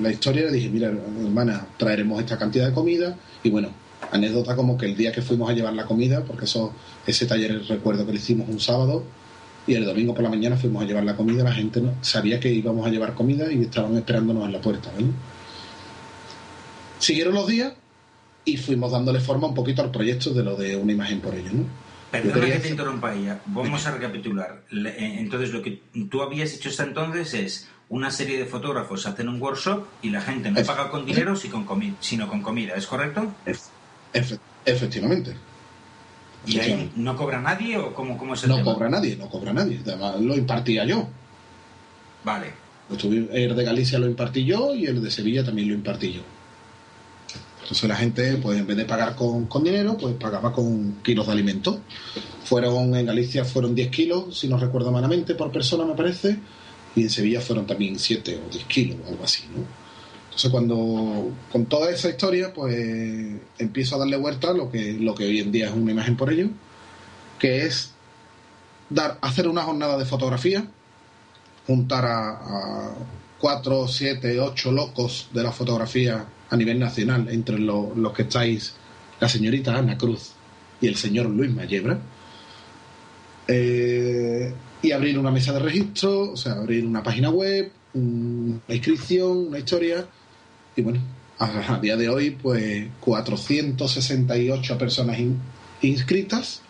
[0.00, 0.42] la historia.
[0.44, 3.16] Le dije, mira, hermana, traeremos esta cantidad de comida.
[3.42, 3.70] Y bueno,
[4.12, 6.72] anécdota como que el día que fuimos a llevar la comida, porque eso
[7.04, 9.02] ese taller recuerdo que lo hicimos un sábado,
[9.66, 12.40] y el domingo por la mañana fuimos a llevar la comida, la gente no, sabía
[12.40, 14.90] que íbamos a llevar comida y estaban esperándonos en la puerta.
[14.94, 15.06] ¿vale?
[16.98, 17.72] Siguieron los días
[18.44, 21.50] y fuimos dándole forma un poquito al proyecto de lo de una imagen por ello.
[21.52, 21.64] ¿no?
[22.10, 23.28] Perdona que te interrumpa ahí.
[23.46, 24.62] Vamos a recapitular.
[24.70, 29.28] Eh, Entonces, lo que tú habías hecho hasta entonces es una serie de fotógrafos hacen
[29.28, 33.32] un workshop y la gente no paga con dinero sino con comida, ¿es correcto?
[34.14, 35.34] Efe- efectivamente.
[36.46, 38.72] ¿Y ahí no cobra nadie o cómo, cómo es el No tema?
[38.74, 39.80] cobra nadie, no cobra nadie.
[39.86, 41.08] Además, lo impartía yo.
[42.24, 42.52] Vale.
[43.32, 46.20] El de Galicia lo impartí yo y el de Sevilla también lo impartí yo.
[47.62, 51.26] Entonces la gente, pues en vez de pagar con, con dinero, pues pagaba con kilos
[51.26, 51.80] de alimento.
[52.44, 56.36] Fueron, en Galicia fueron 10 kilos, si no recuerdo malamente, por persona me parece,
[56.96, 59.64] y en Sevilla fueron también 7 o 10 kilos, algo así, ¿no?
[60.32, 62.74] Entonces cuando, con toda esa historia, pues
[63.58, 66.16] empiezo a darle vuelta a lo que, lo que hoy en día es una imagen
[66.16, 66.48] por ello,
[67.38, 67.92] que es
[68.88, 70.66] dar, hacer una jornada de fotografía,
[71.66, 72.94] juntar a,
[73.38, 78.72] cuatro, siete, ocho locos de la fotografía a nivel nacional, entre lo- los que estáis
[79.20, 80.30] la señorita Ana Cruz
[80.80, 81.98] y el señor Luis Mayebra,
[83.48, 88.74] eh, y abrir una mesa de registro, o sea, abrir una página web, un- una
[88.74, 90.06] inscripción, una historia,
[90.76, 91.00] y bueno,
[91.38, 95.38] a, día de hoy, pues 468 personas in-
[95.82, 96.62] inscritas,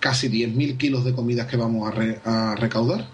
[0.00, 3.06] casi 10.000 kilos de comidas que vamos a, re- a recaudar.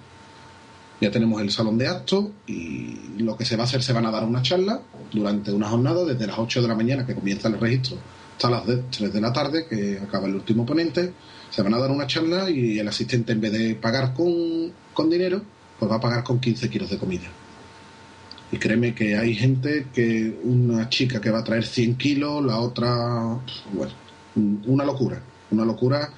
[1.00, 4.04] Ya tenemos el salón de actos y lo que se va a hacer, se van
[4.06, 7.48] a dar una charla durante una jornada desde las 8 de la mañana que comienza
[7.48, 7.96] el registro
[8.32, 11.12] hasta las de- 3 de la tarde que acaba el último ponente.
[11.50, 15.08] Se van a dar una charla y el asistente en vez de pagar con, con
[15.10, 15.42] dinero,
[15.78, 17.28] pues va a pagar con 15 kilos de comida.
[18.52, 22.58] Y créeme que hay gente que una chica que va a traer 100 kilos, la
[22.58, 23.38] otra,
[23.72, 23.92] bueno,
[24.66, 25.20] una locura,
[25.52, 26.10] una locura,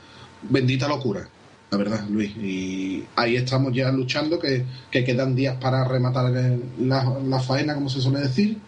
[0.48, 1.28] bendita locura,
[1.70, 2.34] la verdad, Luis.
[2.38, 6.30] Y ahí estamos ya luchando, que, que quedan días para rematar
[6.80, 8.58] la, la faena, como se suele decir.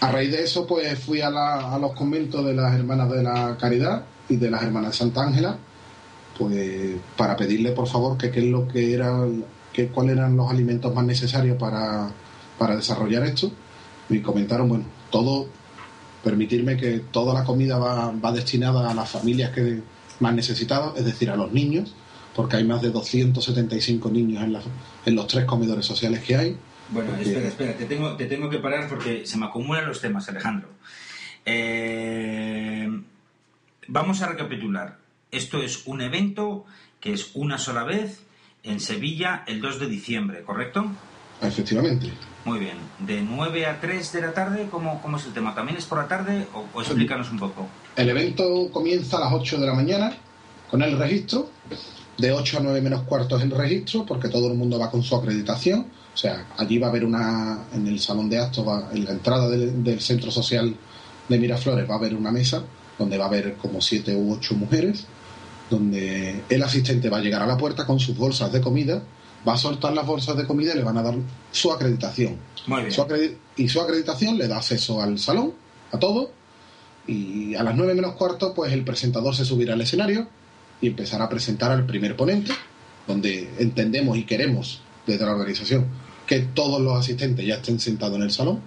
[0.00, 3.22] A raíz de eso, pues fui a, la- a los conventos de las hermanas de
[3.24, 5.56] la Caridad y de las hermanas de Santa Ángela,
[6.38, 9.12] pues para pedirle por favor que qué es lo que era,
[9.72, 12.10] que cuáles eran los alimentos más necesarios para,
[12.58, 13.50] para desarrollar esto.
[14.10, 15.48] Y comentaron, bueno, todo,
[16.24, 19.80] permitirme que toda la comida va, va destinada a las familias que
[20.20, 21.94] más necesitadas, es decir, a los niños,
[22.34, 24.62] porque hay más de 275 niños en, la-
[25.06, 26.56] en los tres comedores sociales que hay.
[26.90, 30.00] Bueno, Porque- espera, espera, te tengo, te tengo que parar porque se me acumulan los
[30.00, 30.68] temas, Alejandro.
[31.44, 32.88] Eh,
[33.88, 34.98] vamos a recapitular.
[35.30, 36.64] Esto es un evento
[37.00, 38.20] que es una sola vez
[38.62, 40.86] en Sevilla el 2 de diciembre, ¿correcto?
[41.42, 42.10] Efectivamente.
[42.48, 42.78] Muy bien.
[43.00, 44.68] ¿De 9 a 3 de la tarde?
[44.70, 45.54] ¿Cómo, es el tema?
[45.54, 46.46] ¿También es por la tarde?
[46.54, 47.68] O, o explícanos un poco.
[47.94, 50.16] El evento comienza a las 8 de la mañana
[50.70, 51.50] con el registro.
[52.16, 55.14] De 8 a 9 menos cuartos el registro, porque todo el mundo va con su
[55.14, 55.88] acreditación.
[56.14, 59.50] O sea, allí va a haber una, en el salón de actos, en la entrada
[59.50, 60.74] del, del centro social
[61.28, 62.62] de Miraflores, va a haber una mesa
[62.98, 65.06] donde va a haber como 7 u 8 mujeres,
[65.68, 69.02] donde el asistente va a llegar a la puerta con sus bolsas de comida,
[69.46, 71.14] va a soltar las bolsas de comida y le van a dar
[71.50, 72.36] su acreditación.
[72.66, 72.92] Muy bien.
[72.92, 73.06] Su
[73.56, 75.52] y su acreditación le da acceso al salón,
[75.92, 76.30] a todo,
[77.06, 80.28] y a las 9 menos cuarto, pues el presentador se subirá al escenario
[80.80, 82.52] y empezará a presentar al primer ponente,
[83.06, 85.86] donde entendemos y queremos desde la organización
[86.26, 88.60] que todos los asistentes ya estén sentados en el salón,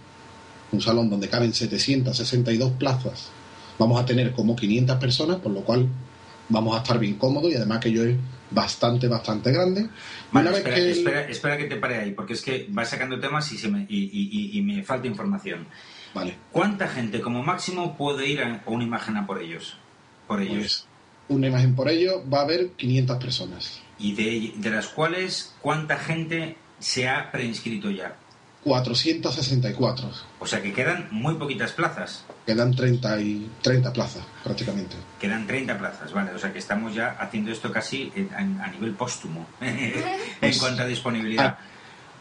[0.72, 3.30] un salón donde caben 762 plazas.
[3.78, 5.88] Vamos a tener como 500 personas, por lo cual
[6.50, 8.18] vamos a estar bien cómodos y además que yo es
[8.52, 9.82] bastante, bastante grande.
[9.82, 9.88] Y
[10.36, 12.68] Vale, una vez espera, que el- espera, espera que te pare ahí, porque es que
[12.70, 15.66] vas sacando temas y, se me, y, y- me falta información.
[16.14, 19.78] Vale, ¿Cuánta gente como máximo puede ir a una imagen a por ellos?
[20.28, 20.58] Por ellos.
[20.58, 20.86] pues
[21.30, 23.82] una imagen por ello, va a haber 500 personas.
[23.98, 28.18] Y de, de las cuales, ¿cuánta gente se ha preinscrito ya?
[28.64, 30.10] 464.
[30.40, 32.24] O sea que quedan muy poquitas plazas.
[32.46, 34.96] Quedan 30, y, 30 plazas prácticamente.
[35.20, 36.32] Quedan 30 plazas, ¿vale?
[36.34, 40.86] O sea que estamos ya haciendo esto casi a, a nivel póstumo en cuanto a
[40.86, 41.58] disponibilidad.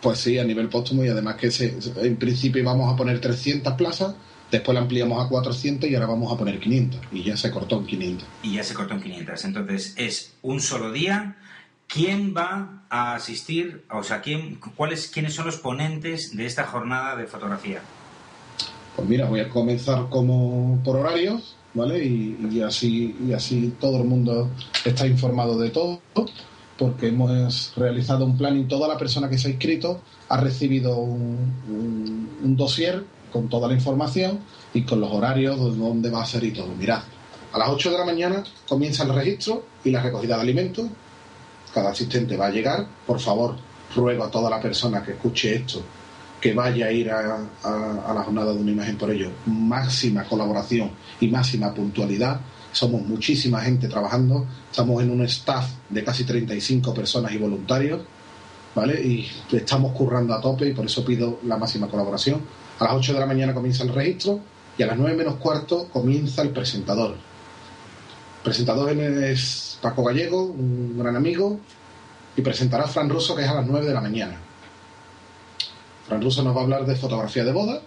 [0.00, 3.74] Pues sí, a nivel póstumo y además que se, en principio íbamos a poner 300
[3.74, 4.14] plazas,
[4.50, 7.00] después la ampliamos a 400 y ahora vamos a poner 500.
[7.12, 8.28] Y ya se cortó en 500.
[8.42, 9.44] Y ya se cortó en 500.
[9.44, 11.36] Entonces es un solo día.
[11.92, 13.84] ¿Quién va a asistir?
[13.92, 17.80] O sea, ¿quién, cuáles, ¿quiénes son los ponentes de esta jornada de fotografía?
[18.96, 22.04] Pues mira, voy a comenzar como por horarios, ¿vale?
[22.04, 24.50] Y, así, y así todo el mundo
[24.84, 26.00] está informado de todo,
[26.78, 30.96] porque hemos realizado un plan y toda la persona que se ha inscrito ha recibido
[30.96, 34.40] un, un- un dossier con toda la información
[34.74, 36.68] y con los horarios de dónde va a ser y todo.
[36.78, 37.02] Mirad,
[37.52, 40.86] a las 8 de la mañana comienza el registro y la recogida de alimentos.
[41.72, 42.86] Cada asistente va a llegar.
[43.06, 43.56] Por favor,
[43.94, 45.82] ruego a toda la persona que escuche esto
[46.40, 49.30] que vaya a ir a, la jornada de una imagen por ello.
[49.46, 52.40] Máxima colaboración y máxima puntualidad.
[52.72, 54.46] Somos muchísima gente trabajando.
[54.70, 58.00] Estamos en un staff de casi 35 personas y voluntarios.
[58.74, 59.00] ¿Vale?
[59.02, 62.40] Y estamos currando a tope y por eso pido la máxima colaboración.
[62.78, 64.40] A las 8 de la mañana comienza el registro
[64.78, 67.16] y a las 9 menos cuarto comienza el presentador.
[68.42, 71.60] Presentador es Paco Gallego, un gran amigo,
[72.36, 74.36] y presentará a Fran Russo, que es a las 9 de la mañana.
[76.06, 77.82] Fran Russo nos va a hablar de fotografía de boda,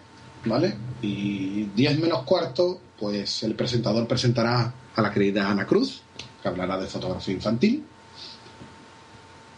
[0.45, 0.75] ¿vale?
[1.01, 6.03] Y 10 menos cuarto, pues el presentador presentará a la querida Ana Cruz,
[6.41, 7.83] que hablará de fotografía infantil.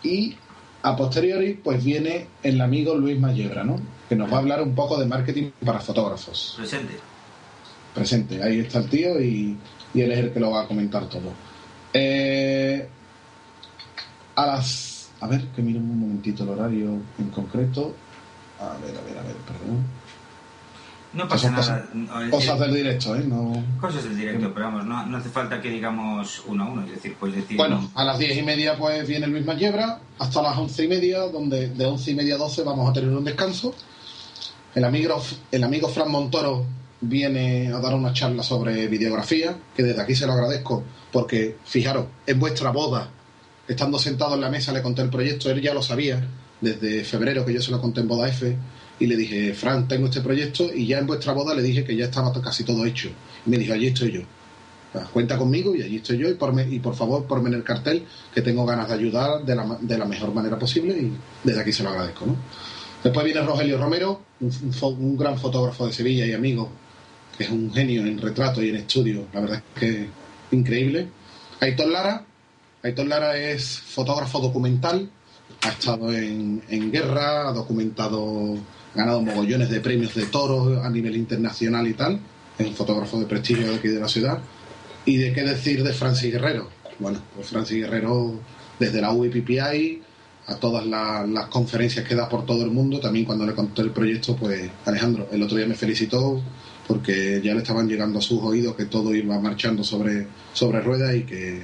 [0.02, 0.38] Y
[0.82, 3.82] a posteriori, pues viene el amigo Luis Mayebra, ¿no?
[4.08, 6.94] Que nos va a hablar un poco de marketing para fotógrafos Presente.
[7.94, 8.44] presente.
[8.44, 9.58] Ahí está el tío y,
[9.94, 11.32] y él es el que lo va a comentar todo.
[11.94, 12.88] Eh,
[14.36, 15.10] a las.
[15.22, 17.96] A ver, que miren un momentito el horario en concreto.
[18.60, 19.84] A ver, a ver, a ver, perdón.
[21.14, 21.88] No pasa nada.
[22.26, 23.24] Es- Cosas del directo, ¿eh?
[23.26, 23.64] No...
[23.80, 26.92] Cosas del directo, pero vamos, no, no hace falta que digamos uno a uno, es
[26.92, 27.56] decir, puedes decir...
[27.56, 31.20] Bueno, a las diez y media pues viene Luis Mayebra, hasta las once y media,
[31.20, 33.74] donde de once y media a doce vamos a tener un descanso.
[34.74, 35.22] El amigo,
[35.54, 36.66] el amigo Fran Montoro
[37.08, 42.08] viene a dar una charla sobre videografía, que desde aquí se lo agradezco, porque fijaros,
[42.26, 43.10] en vuestra boda,
[43.68, 46.26] estando sentado en la mesa le conté el proyecto, él ya lo sabía,
[46.62, 48.56] desde febrero que yo se lo conté en Boda F,
[49.00, 51.96] y le dije, Fran, tengo este proyecto, y ya en vuestra boda le dije que
[51.96, 53.10] ya estaba casi todo hecho.
[53.46, 54.22] Y me dijo, allí estoy yo.
[54.94, 57.64] Sea, Cuenta conmigo y allí estoy yo y por, y por favor ponme en el
[57.64, 61.12] cartel que tengo ganas de ayudar de la, de la mejor manera posible y
[61.44, 62.26] desde aquí se lo agradezco.
[62.26, 62.38] ¿no?
[63.04, 64.52] Después viene Rogelio Romero, un,
[64.82, 66.72] un gran fotógrafo de Sevilla y amigo,
[67.38, 70.10] que es un genio en retrato y en estudio, la verdad es que
[70.52, 71.08] increíble.
[71.60, 72.26] Aitor Lara,
[72.84, 75.10] Aitor Lara es fotógrafo documental,
[75.62, 78.56] ha estado en, en guerra, ha documentado,
[78.94, 82.20] ha ganado mogollones de premios de toros a nivel internacional y tal,
[82.58, 84.40] es un fotógrafo de prestigio de aquí de la ciudad.
[85.06, 86.70] ¿Y de qué decir de Francis Guerrero?
[87.00, 88.40] Bueno, pues Francis Guerrero,
[88.80, 90.02] desde la UIPPI
[90.48, 93.82] a todas la- las conferencias que da por todo el mundo, también cuando le conté
[93.82, 96.42] el proyecto, pues Alejandro, el otro día me felicitó
[96.88, 101.16] porque ya le estaban llegando a sus oídos que todo iba marchando sobre, sobre ruedas
[101.16, 101.62] y que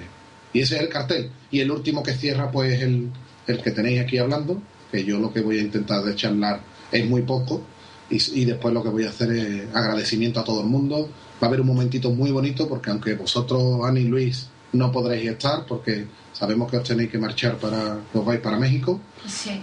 [0.54, 1.32] y ese es el cartel.
[1.50, 3.10] Y el último que cierra, pues el,
[3.48, 4.62] el que tenéis aquí hablando,
[4.92, 6.62] que yo lo que voy a intentar de charlar
[6.92, 7.62] es muy poco,
[8.10, 11.10] y, y después lo que voy a hacer es agradecimiento a todo el mundo.
[11.42, 15.30] Va a haber un momentito muy bonito, porque aunque vosotros, Ani y Luis, no podréis
[15.30, 19.00] estar, porque sabemos que os tenéis que marchar para, os vais para México.
[19.28, 19.62] Sí.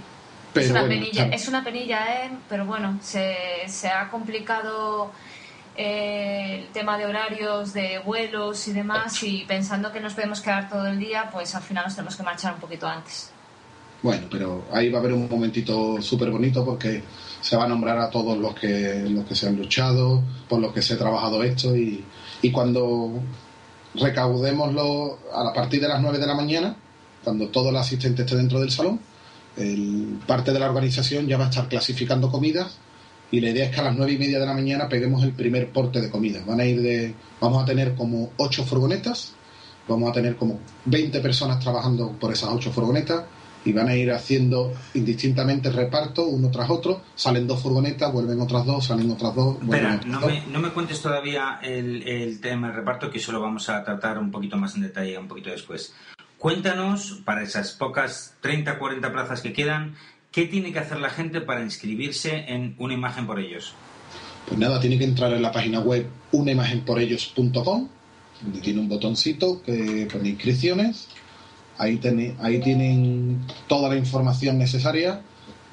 [0.55, 2.31] Pero es, una bueno, penilla, es una penilla, ¿eh?
[2.49, 3.37] Pero bueno, se,
[3.67, 5.13] se ha complicado
[5.81, 10.69] eh, el tema de horarios, de vuelos y demás, y pensando que nos podemos quedar
[10.69, 13.31] todo el día, pues al final nos tenemos que marchar un poquito antes.
[14.03, 17.05] Bueno, pero ahí va a haber un momentito súper bonito porque
[17.41, 20.73] se va a nombrar a todos los que, los que se han luchado, por los
[20.73, 22.05] que se ha trabajado esto y,
[22.43, 23.13] y cuando
[23.95, 26.75] recaudémoslo a partir de las 9 de la mañana,
[27.23, 28.99] cuando todo el asistente esté dentro del salón,
[29.57, 32.79] el, parte de la organización ya va a estar clasificando comidas
[33.31, 35.33] y la idea es que a las nueve y media de la mañana peguemos el
[35.33, 36.43] primer porte de comida.
[36.47, 39.35] Van a ir de, vamos a tener como ocho furgonetas,
[39.87, 43.25] vamos a tener como 20 personas trabajando por esas ocho furgonetas
[43.65, 47.03] y van a ir haciendo indistintamente reparto uno tras otro.
[47.15, 49.57] Salen dos furgonetas, vuelven otras dos, salen otras dos.
[49.61, 50.31] Espera, otras no dos.
[50.31, 53.85] me, no me cuentes todavía el, el tema del reparto, que eso lo vamos a
[53.85, 55.95] tratar un poquito más en detalle un poquito después.
[56.39, 59.97] Cuéntanos, para esas pocas 30, 40 plazas que quedan,
[60.39, 63.75] ¿qué tiene que hacer la gente para inscribirse en una imagen por ellos?
[64.47, 67.89] Pues nada, tiene que entrar en la página web unaimagenporellos.com,
[68.43, 71.09] donde tiene un botoncito que pone inscripciones.
[71.77, 75.23] Ahí, tiene- ahí tienen toda la información necesaria.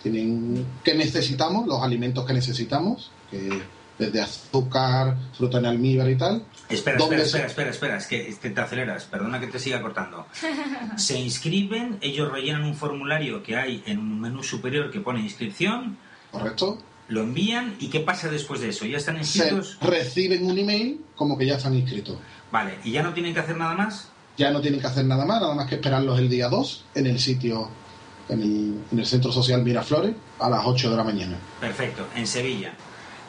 [0.01, 3.61] Tienen qué necesitamos, los alimentos que necesitamos, que
[3.97, 6.43] desde azúcar, fruta en almíbar y tal.
[6.69, 9.81] Espera, ¿Dónde espera, se- espera, espera, espera, es que, te aceleras, perdona que te siga
[9.81, 10.25] cortando.
[10.97, 15.97] Se inscriben, ellos rellenan un formulario que hay en un menú superior que pone inscripción,
[16.31, 16.77] ¿Correcto?
[17.07, 18.85] lo envían y ¿qué pasa después de eso?
[18.85, 19.77] ¿Ya están Se inscritos?
[19.81, 22.17] reciben un email como que ya están inscritos.
[22.51, 24.09] Vale, ¿y ya no tienen que hacer nada más?
[24.37, 27.05] Ya no tienen que hacer nada más, nada más que esperarlos el día 2 en
[27.07, 27.69] el sitio,
[28.27, 31.37] en el, en el Centro Social Miraflores, a las 8 de la mañana.
[31.61, 32.73] Perfecto, en Sevilla.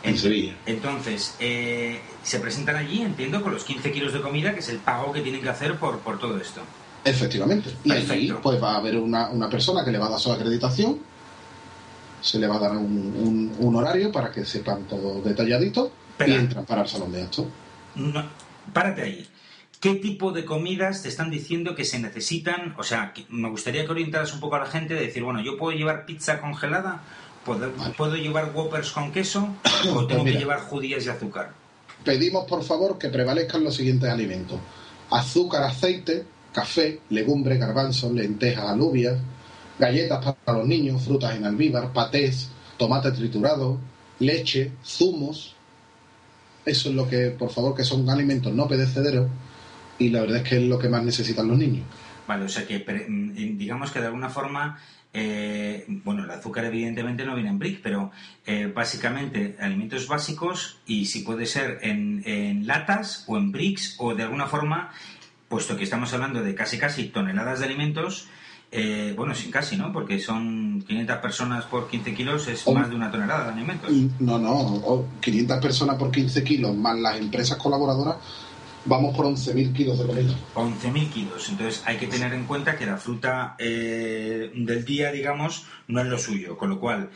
[0.07, 0.55] En Sevilla.
[0.67, 4.79] Entonces, eh, se presentan allí, entiendo, con los 15 kilos de comida, que es el
[4.79, 6.61] pago que tienen que hacer por, por todo esto.
[7.05, 7.71] Efectivamente.
[7.85, 10.33] Y allí pues va a haber una, una persona que le va a dar su
[10.33, 10.99] acreditación,
[12.21, 16.31] se le va a dar un, un- un horario para que sepan todo detalladito Espera.
[16.31, 17.47] y entran para el salón de actos.
[17.95, 18.25] No,
[18.73, 19.27] párate ahí.
[19.81, 22.75] ¿Qué tipo de comidas te están diciendo que se necesitan?
[22.79, 25.57] O sea, me gustaría que orientaras un poco a la gente de decir, bueno, yo
[25.59, 27.03] puedo llevar pizza congelada,
[27.47, 27.95] puedo, Vale.
[27.97, 29.49] puedo llevar whoppers con queso
[29.95, 30.41] o tengo que mira.
[30.41, 31.53] llevar judías y azúcar.
[32.05, 34.61] Pedimos por favor que prevalezcan los siguientes alimentos.
[35.11, 39.17] Azúcar, aceite, café, legumbre, garbanzos, lentejas, alubias,
[39.79, 43.79] galletas para los niños, frutas en almíbar, patés, tomate triturado,
[44.19, 45.55] leche, zumos.
[46.65, 49.29] Eso es lo que, por favor, que son alimentos no perecederos
[49.99, 51.85] y la verdad es que es lo que más necesitan los niños.
[52.27, 52.79] Vale, o sea que
[53.09, 54.79] mm, digamos que de alguna forma,
[55.19, 58.11] eh, bueno, el azúcar evidentemente no viene en brick, pero
[58.45, 64.15] eh, básicamente alimentos básicos y si puede ser en, en latas o en bricks o
[64.15, 64.93] de alguna forma,
[65.49, 68.29] puesto que estamos hablando de casi casi toneladas de alimentos,
[68.71, 69.91] eh, bueno, sin casi, ¿no?
[69.91, 73.91] Porque son 500 personas por 15 kilos, es más de una tonelada de alimentos.
[74.21, 78.17] No, no, o 500 personas por 15 kilos más las empresas colaboradoras,
[78.87, 80.35] vamos por 11.000 kilos de comida.
[80.55, 81.49] 11.000 kilos.
[81.49, 86.07] Entonces hay que tener en cuenta que la fruta eh, del día, digamos, no es
[86.07, 86.57] lo suyo.
[86.57, 87.11] Con lo cual,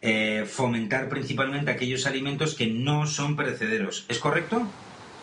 [0.00, 4.06] eh, fomentar principalmente aquellos alimentos que no son perecederos.
[4.08, 4.66] ¿Es correcto?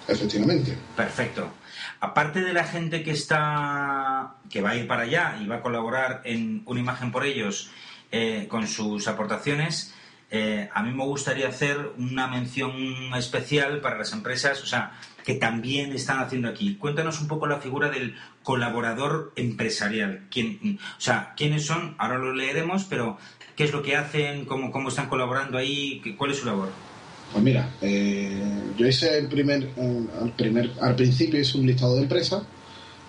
[0.07, 0.77] Efectivamente.
[0.95, 1.49] Perfecto.
[1.99, 5.61] Aparte de la gente que está que va a ir para allá y va a
[5.61, 7.71] colaborar en una imagen por ellos
[8.11, 9.93] eh, con sus aportaciones,
[10.35, 12.71] eh, a mí me gustaría hacer una mención
[13.15, 16.75] especial para las empresas, o sea, que también están haciendo aquí.
[16.75, 20.23] Cuéntanos un poco la figura del colaborador empresarial.
[20.31, 23.17] ¿Quién, o sea, quiénes son, ahora lo leeremos, pero
[23.55, 26.69] qué es lo que hacen, cómo, cómo están colaborando ahí, ¿Qué- cuál es su labor.
[27.31, 28.41] Pues mira, eh,
[28.75, 29.69] yo hice el primer,
[30.19, 32.41] al primer, al principio hice un listado de empresas,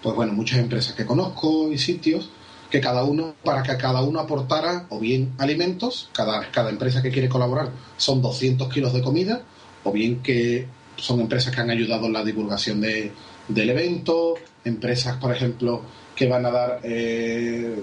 [0.03, 2.31] pues bueno, muchas empresas que conozco y sitios,
[2.75, 7.13] que cada uno, para que cada uno aportara o bien alimentos, cada, cada empresa que
[7.13, 9.43] quiere colaborar son 200 kilos de comida,
[9.85, 10.67] o bien que
[10.97, 13.13] son empresas que han ayudado en la divulgación de,
[13.47, 15.83] del evento, empresas, por ejemplo,
[16.17, 17.81] que van a dar eh,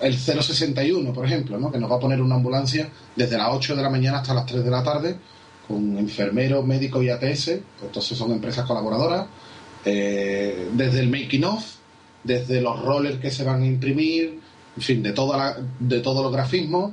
[0.00, 1.70] el 061, por ejemplo, ¿no?
[1.70, 4.46] que nos va a poner una ambulancia desde las 8 de la mañana hasta las
[4.46, 5.16] 3 de la tarde,
[5.68, 9.26] con enfermeros, médicos y ATS, pues entonces son empresas colaboradoras,
[9.84, 11.79] eh, desde el making of,
[12.24, 14.40] desde los rollers que se van a imprimir,
[14.76, 16.92] en fin, de, toda la- de todos los grafismos,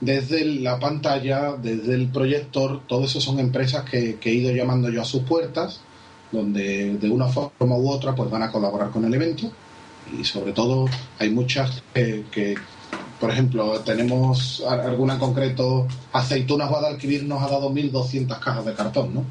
[0.00, 5.00] desde la pantalla, desde el proyector, todo eso son empresas que, he ido llamando yo
[5.02, 5.80] a sus puertas,
[6.32, 9.50] donde de una forma u otra pues van a colaborar con el evento
[10.18, 10.86] y sobre todo
[11.18, 12.54] hay muchas que,
[13.18, 19.14] por ejemplo, tenemos alguna en concreto, Aceitunas Guadalquivir nos ha dado 1.200 cajas de cartón,
[19.14, 19.24] ¿no?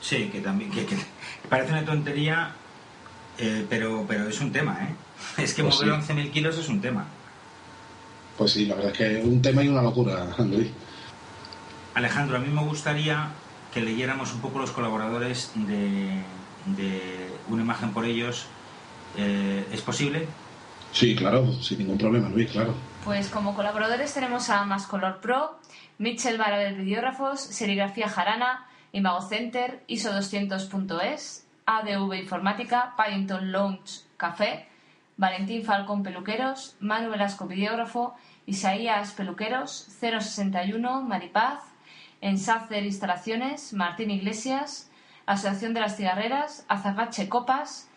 [0.00, 0.86] Sí, que también que
[1.48, 2.54] parece una tontería,
[3.38, 4.94] eh, pero, pero es un tema, ¿eh?
[5.42, 6.12] Es que Pues mover sí.
[6.12, 7.06] 11.000 kilos es un tema.
[8.36, 10.68] Pues sí, la verdad es que es un tema y una locura, Luis.
[11.94, 13.28] Alejandro, a mí me gustaría
[13.72, 16.22] que leyéramos un poco los colaboradores de,
[16.66, 18.46] de Una Imagen por Ellos.
[19.16, 20.26] Eh, ¿Es posible?
[20.92, 22.74] Sí, claro, sin ningún problema, Luis, claro.
[23.04, 25.58] Pues como colaboradores tenemos a Mascolor Pro,
[25.98, 34.68] Mitchell Barabel Videógrafos, Serigrafía Jarana, Imago Center, ISO 200.es, ADV Informática, Paddington Lounge Café,
[35.16, 38.14] Valentín Falcón Peluqueros, Manu Velasco Videógrafo,
[38.46, 41.62] Isaías Peluqueros, 061 Maripaz,
[42.20, 44.90] Ensacer Instalaciones, Martín Iglesias,
[45.26, 47.88] Asociación de las Cigarreras, Azabache Copas,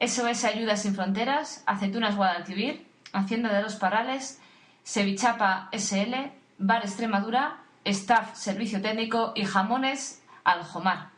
[0.00, 4.40] SOS Ayuda Sin Fronteras, Aceitunas Guadalquivir, Hacienda de los Parrales,
[4.84, 11.10] Sevichapa SL, Bar Extremadura, Staff Servicio Técnico y Jamones Aljomar.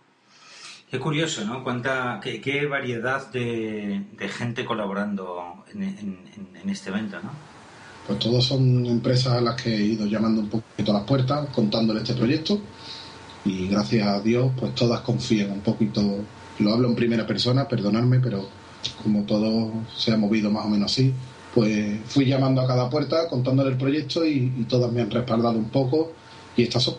[0.91, 1.65] Qué curioso, ¿no?
[1.65, 4.05] Cuánta, qué, qué variedad de,
[4.37, 7.31] gente colaborando en este evento, ¿no?
[8.07, 11.49] Pues todos son empresas a las que he ido llamando un poquito a las puertas,
[11.49, 12.61] contándole este proyecto.
[13.47, 16.03] Y gracias a Dios, pues todas confían un poquito.
[16.59, 18.47] Lo hablo en primera persona, perdonadme, pero
[19.03, 21.15] como todo se ha movido más o menos así,
[21.55, 25.59] pues fui llamando a cada puerta, contándole el proyecto y, y todas me han respaldado
[25.59, 26.13] un poco.
[26.57, 26.97] Y estas son.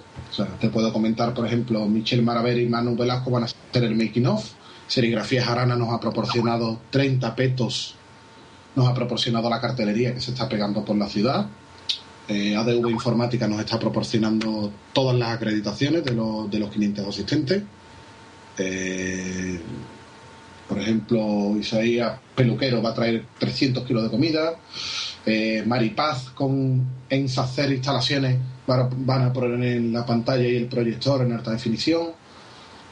[0.60, 4.26] Te puedo comentar, por ejemplo, Michelle Maraver y Manu Velasco van a hacer el making
[4.28, 4.45] of.
[4.88, 7.95] Serigrafía Jarana nos ha proporcionado 30 petos
[8.76, 11.47] nos ha proporcionado la cartelería que se está pegando por la ciudad.
[12.28, 17.64] Eh, ADV Informática nos está proporcionando todas las acreditaciones de los, de los 500 asistentes.
[18.58, 19.60] Eh,
[20.68, 24.56] por ejemplo, Isaías Peluquero va a traer 300 kilos de comida.
[25.26, 31.34] Eh, Maripaz con Ensacer Instalaciones van a, poner en la pantalla y el proyector en
[31.34, 32.10] alta definición.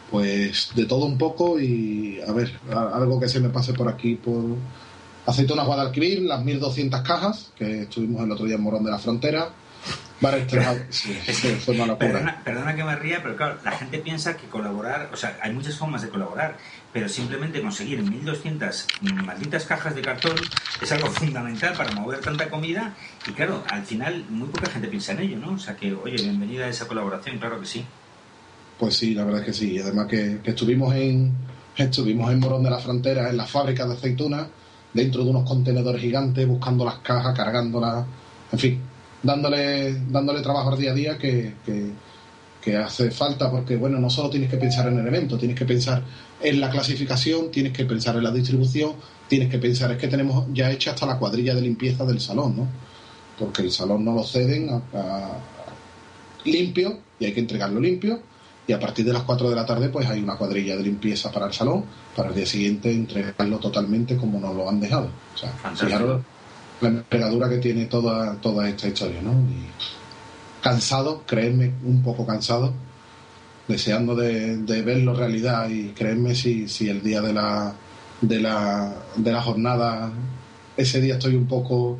[0.09, 4.15] Pues de todo un poco y a ver, algo que se me pase por aquí
[4.15, 4.43] por,
[5.25, 9.49] Aceitunas Guadalquivir, las 1200 cajas, que estuvimos el otro día en Morón de la Frontera.
[10.89, 11.57] Sí, sí.
[11.65, 15.51] Perdona, perdona que me ría, pero claro, la gente piensa que colaborar, o sea, hay
[15.51, 16.57] muchas formas de colaborar,
[16.91, 20.35] pero simplemente conseguir 1200 malditas cajas de cartón
[20.81, 22.93] es algo fundamental para mover tanta comida
[23.27, 25.53] y claro, al final muy poca gente piensa en ello, ¿no?
[25.53, 27.85] O sea que, oye, bienvenida a esa colaboración, claro que sí.
[28.79, 29.73] Pues sí, la verdad es que sí.
[29.73, 31.31] Y además que, que estuvimos en
[31.75, 34.47] estuvimos en Morón de la Frontera, en la fábrica de aceitunas,
[34.93, 38.05] dentro de unos contenedores gigantes, buscando las cajas, cargándolas,
[38.51, 38.81] en fin,
[39.23, 41.91] dándole, dándole trabajo al día a día que, que,
[42.61, 45.65] que hace falta, porque bueno, no solo tienes que pensar en el evento, tienes que
[45.65, 46.03] pensar
[46.41, 48.93] en la clasificación, tienes que pensar en la distribución,
[49.27, 52.55] tienes que pensar, es que tenemos ya hecha hasta la cuadrilla de limpieza del salón,
[52.57, 52.67] ¿no?
[53.39, 55.37] Porque el salón no lo ceden a- a-
[56.45, 58.19] limpio y hay que entregarlo limpio
[58.67, 61.31] y a partir de las 4 de la tarde pues hay una cuadrilla de limpieza
[61.31, 65.37] para el salón para el día siguiente entregarlo totalmente como nos lo han dejado o
[65.37, 65.53] sea
[66.83, 69.31] la envergadura que tiene toda toda esta historia ¿no?
[69.31, 69.65] y
[70.61, 72.73] cansado creedme un poco cansado
[73.67, 77.73] deseando de, de verlo realidad y creedme si, si el día de la
[78.21, 80.11] de la de la jornada
[80.77, 81.97] ese día estoy un poco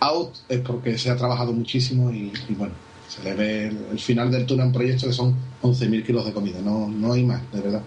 [0.00, 2.74] out es porque se ha trabajado muchísimo y, bueno
[3.08, 6.32] se le ve el, el final del túnel en proyecto que son 11.000 kilos de
[6.32, 7.82] comida no, no hay más de verdad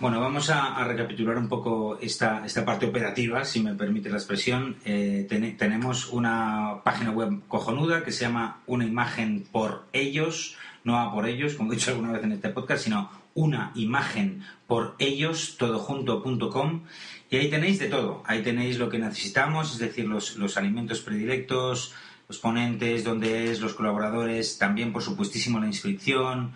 [0.00, 4.76] Bueno, vamos a, recapitular un poco esta, esta parte operativa, si me permite la expresión.
[4.84, 10.98] Eh, ten- tenemos una página web cojonuda que se llama Una imagen por ellos, no
[11.00, 14.94] a por ellos, como he dicho alguna vez en este podcast, sino una imagen por
[15.00, 16.84] ellos, todojunto.com.
[17.30, 18.22] Y ahí tenéis de todo.
[18.24, 21.92] Ahí tenéis lo que necesitamos, es decir, los, los alimentos predilectos,
[22.28, 26.52] los ponentes, dónde es, los colaboradores, también, por supuestísimo, la inscripción,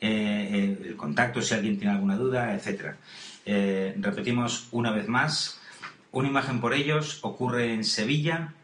[0.00, 2.96] eh, el contacto si alguien tiene alguna duda, etcétera.
[3.44, 5.60] Eh, repetimos una vez más,
[6.12, 8.54] Una imagen por ellos ocurre en Sevilla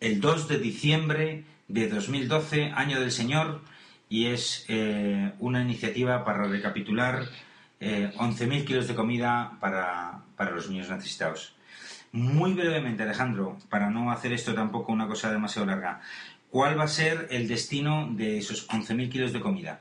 [0.00, 3.60] el 2 de diciembre de 2012, año del Señor,
[4.08, 7.28] y es eh, una iniciativa para recapitular
[7.80, 11.54] eh, 11.000 kilos de comida para, para los niños necesitados.
[12.10, 16.00] Muy brevemente, Alejandro, para no hacer esto tampoco una cosa demasiado larga,
[16.50, 19.80] ¿cuál va a ser el destino de esos 11.000 kilos de comida?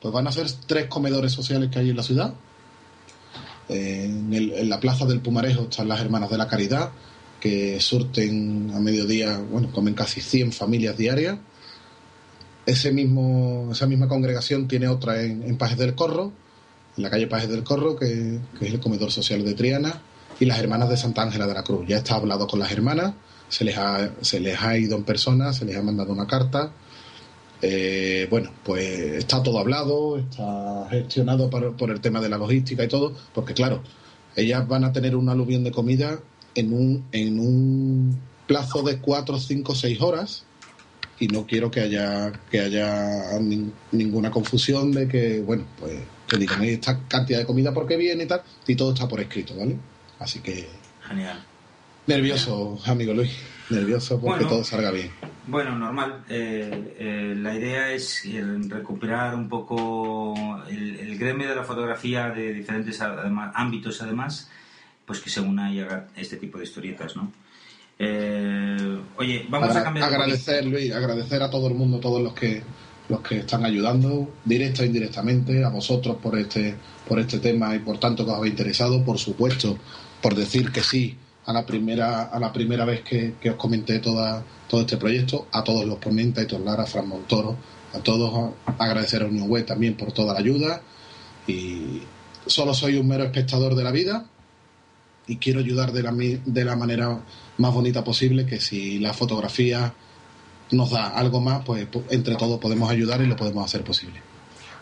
[0.00, 2.34] Pues van a ser tres comedores sociales que hay en la ciudad.
[3.68, 6.90] En, la plaza del Pumarejo están las Hermanas de la Caridad,
[7.40, 11.38] que surten a mediodía, bueno, comen casi 100 familias diarias.
[12.64, 16.32] Ese mismo, esa misma congregación tiene otra en, Pajes del Corro,
[16.96, 20.02] en la calle Pajes del Corro, que, que es el comedor social de Triana,
[20.40, 21.86] y las Hermanas de Santa Ángela de la Cruz.
[21.86, 23.14] Ya está hablado con las hermanas,
[23.48, 26.72] se les ha, se les ha ido en persona, se les ha mandado una carta.
[27.62, 32.84] Eh, bueno, pues está todo hablado, está gestionado por, por el tema de la logística
[32.84, 33.82] y todo, porque claro,
[34.36, 36.20] ellas van a tener un aluvión de comida
[36.54, 40.44] en un, en un plazo de 4, 5, 6 horas
[41.18, 45.94] y no quiero que haya que haya nin- ninguna confusión de que, bueno, pues
[46.28, 49.20] que digan "Hay esta cantidad de comida porque viene y tal, y todo está por
[49.20, 49.76] escrito, ¿vale?
[50.20, 50.68] Así que
[51.08, 51.44] Genial.
[52.06, 53.32] nervioso, amigo Luis,
[53.70, 54.48] nervioso porque Bueno.
[54.48, 55.10] todo salga bien.
[55.50, 56.24] Bueno, normal.
[56.28, 60.34] Eh, eh, la idea es eh, recuperar un poco
[60.68, 64.50] el, el gremio de la fotografía de diferentes además, ámbitos, además,
[65.06, 67.32] pues que se una y haga este tipo de historietas, ¿no?
[67.98, 70.08] Eh, oye, vamos Agra- a cambiar.
[70.08, 72.62] agradecer, Luis, agradecer a todo el mundo, todos los que
[73.08, 76.74] los que están ayudando, directa e indirectamente, a vosotros por este,
[77.08, 79.78] por este tema y por tanto que os habéis interesado, por supuesto,
[80.20, 81.16] por decir que sí
[81.48, 85.46] a la primera, a la primera vez que, que os comenté toda, todo este proyecto,
[85.50, 87.56] a todos los ponentes, a Héctor Lara, a Fran Montoro,
[87.94, 90.82] a todos agradecer a Unión Web también por toda la ayuda
[91.46, 92.02] y
[92.46, 94.26] solo soy un mero espectador de la vida
[95.26, 97.18] y quiero ayudar de la, de la manera
[97.56, 99.94] más bonita posible, que si la fotografía
[100.70, 104.20] nos da algo más, pues pu- entre todos podemos ayudar y lo podemos hacer posible.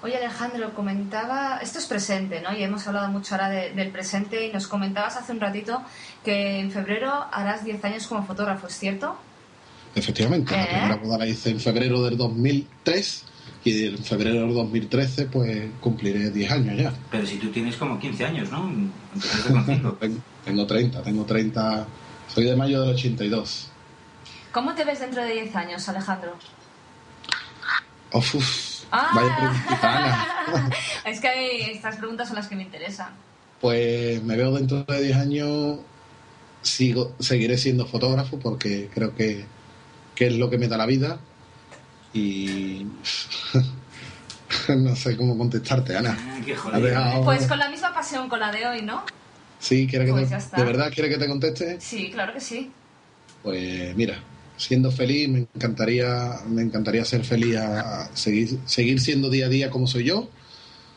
[0.02, 2.56] Oye Alejandro, comentaba, esto es presente, ¿no?
[2.56, 5.82] Y hemos hablado mucho ahora de- del presente y nos comentabas hace un ratito
[6.24, 9.16] que en febrero harás 10 años como fotógrafo, ¿es cierto?
[9.94, 10.66] Efectivamente, la ¿Eh?
[10.70, 13.24] primera boda la hice en febrero del 2003
[13.64, 16.92] y en febrero del 2013 pues cumpliré 10 años ya.
[17.10, 18.68] Pero si tú tienes como 15 años, ¿no?
[19.14, 19.92] Empezaste con 5.
[19.94, 21.86] Ten- Tengo 30, tengo 30,
[22.32, 23.68] soy de mayo del 82.
[24.52, 26.34] ¿Cómo te ves dentro de 10 años, Alejandro?
[28.12, 29.10] Uf, uf, Ah.
[29.14, 30.70] vaya
[31.04, 33.08] es que estas preguntas son las que me interesan.
[33.60, 35.78] Pues me veo dentro de 10 años,
[36.62, 39.44] sigo, seguiré siendo fotógrafo porque creo que,
[40.14, 41.18] que es lo que me da la vida
[42.12, 42.86] y
[44.68, 46.16] no sé cómo contestarte, Ana.
[46.18, 49.02] Ah, qué dejado- Pues con la misma pasión con la de hoy, ¿no?
[49.58, 50.56] Sí, ¿quiere que Pues te- ya está.
[50.58, 51.80] ¿De verdad quiere que te conteste?
[51.80, 52.70] Sí, claro que sí.
[53.42, 54.18] Pues mira,
[54.56, 59.70] siendo feliz, me encantaría, me encantaría ser feliz a, seguir, seguir siendo día a día
[59.70, 60.30] como soy yo,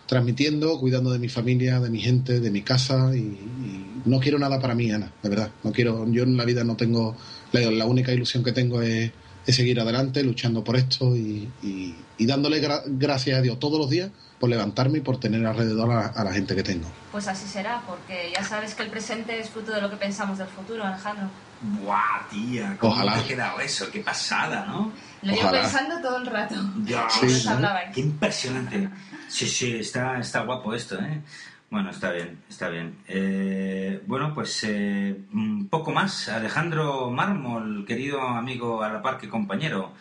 [0.08, 4.60] transmitiendo, cuidando de mi familia, de mi gente, de mi casa y, no quiero nada
[4.60, 5.52] para mí, Ana, de verdad.
[5.64, 7.16] No quiero, yo en la vida no tengo,
[7.52, 9.12] la, única ilusión que tengo es,
[9.46, 13.90] es seguir adelante, luchando por esto y, y- dándole gra- gracias a Dios todos los
[13.90, 16.88] días por levantarme y por tener alrededor a, a la gente que tengo.
[17.12, 20.38] Pues así será, porque ya sabes que el presente es fruto de lo que pensamos
[20.38, 21.30] del futuro, Alejandro.
[21.62, 23.16] Buah, tía, ¿cómo Ojalá.
[23.16, 23.92] te ha quedado eso?
[23.92, 24.94] Qué pasada, ¿no?
[25.24, 26.56] Lo llevo pensando todo el rato.
[26.86, 27.68] Ya, Sí, ¿no?
[27.94, 28.90] Qué impresionante.
[29.28, 31.22] Sí, sí, está, está guapo esto, ¿eh?
[31.70, 32.98] Bueno, está bien, está bien.
[33.08, 36.30] Eh, bueno, pues eh, un poco más.
[36.30, 39.94] Alejandro Mármol, querido amigo a la par que compañero,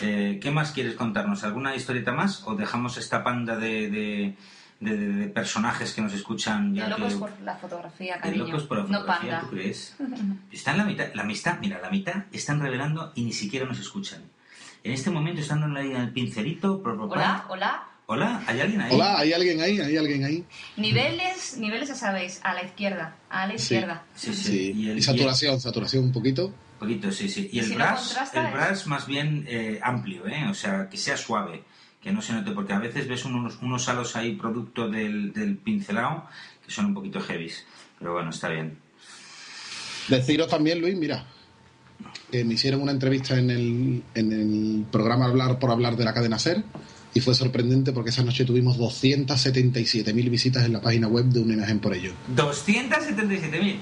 [0.00, 1.44] eh, ¿qué más quieres contarnos?
[1.44, 2.42] ¿Alguna historieta más?
[2.46, 4.34] ¿O dejamos esta panda de, de,
[4.80, 6.72] de- de- de personajes que nos escuchan?
[6.74, 8.44] De ya locos que- por la fotografía, de cariño.
[8.46, 9.40] locos por la no fotografía, panda.
[9.40, 9.96] ¿tú crees?
[10.52, 13.78] Está en la mitad, la mitad, mira, la mitad están revelando y ni siquiera nos
[13.78, 14.22] escuchan.
[14.84, 16.82] En este momento están dando ahí al pincelito.
[16.82, 17.06] pro, pro.
[17.08, 17.82] Hola, hola.
[18.08, 18.94] Hola, ¿hay alguien ahí?
[18.94, 19.80] Hola, ¿hay alguien ahí?
[19.80, 20.44] ¿Hay alguien ahí?
[20.76, 23.74] Niveles, niveles ya sabéis, a la izquierda, a la Sí.
[23.74, 24.04] izquierda.
[24.14, 24.42] Sí, sí.
[24.44, 26.54] Sí, Y, el, y saturación, saturación un poquito.
[26.78, 27.48] Poquito, sí, sí.
[27.52, 30.46] Y Y el si brass, el brass más bien eh, amplio, ¿eh?
[30.48, 31.62] O sea, que sea suave,
[32.00, 35.56] que no se note, porque a veces ves unos, unos halos ahí producto del, del
[35.56, 36.28] pincelado
[36.66, 37.64] que son un poquito heavies.
[37.98, 38.76] Pero bueno, está bien.
[40.08, 41.24] Deciros también, Luis, mira,
[42.30, 46.12] que me hicieron una entrevista en el, en el programa Hablar por Hablar de la
[46.12, 46.62] cadena SER
[47.14, 51.54] y fue sorprendente porque esa noche tuvimos 277.000 visitas en la página web de Una
[51.54, 52.12] Imagen por ello.
[52.36, 53.76] 277.000.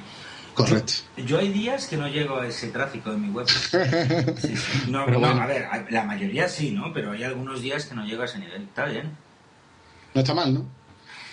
[0.55, 0.93] Correcto.
[1.17, 3.47] Yo hay días que no llego a ese tráfico de mi web.
[4.39, 4.91] Sí, sí.
[4.91, 5.43] No, Pero no, bueno.
[5.43, 6.93] a ver, la mayoría sí, ¿no?
[6.93, 8.63] Pero hay algunos días que no llego a ese nivel.
[8.63, 9.11] Está bien.
[10.15, 10.65] No está mal, ¿no?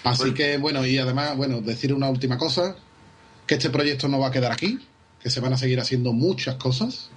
[0.04, 2.76] Así Pues- que, bueno, y además, bueno, decir una última cosa,
[3.46, 4.80] que este proyecto no va a quedar aquí,
[5.22, 7.10] que se van a seguir haciendo muchas cosas,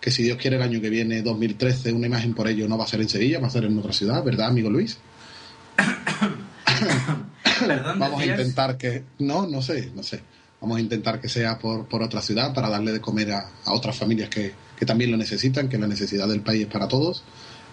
[0.00, 2.84] que si Dios quiere el año que viene, 2013, una imagen por ello no va
[2.84, 4.98] a ser en Sevilla, va a ser en otra ciudad, ¿verdad, amigo Luis?
[7.60, 9.04] Perdón, Vamos a intentar que...
[9.20, 10.20] No, no sé, no sé.
[10.60, 13.72] Vamos a intentar que sea por, por otra ciudad para darle de comer a, a
[13.72, 17.22] otras familias que, que también lo necesitan, que la necesidad del país es para todos.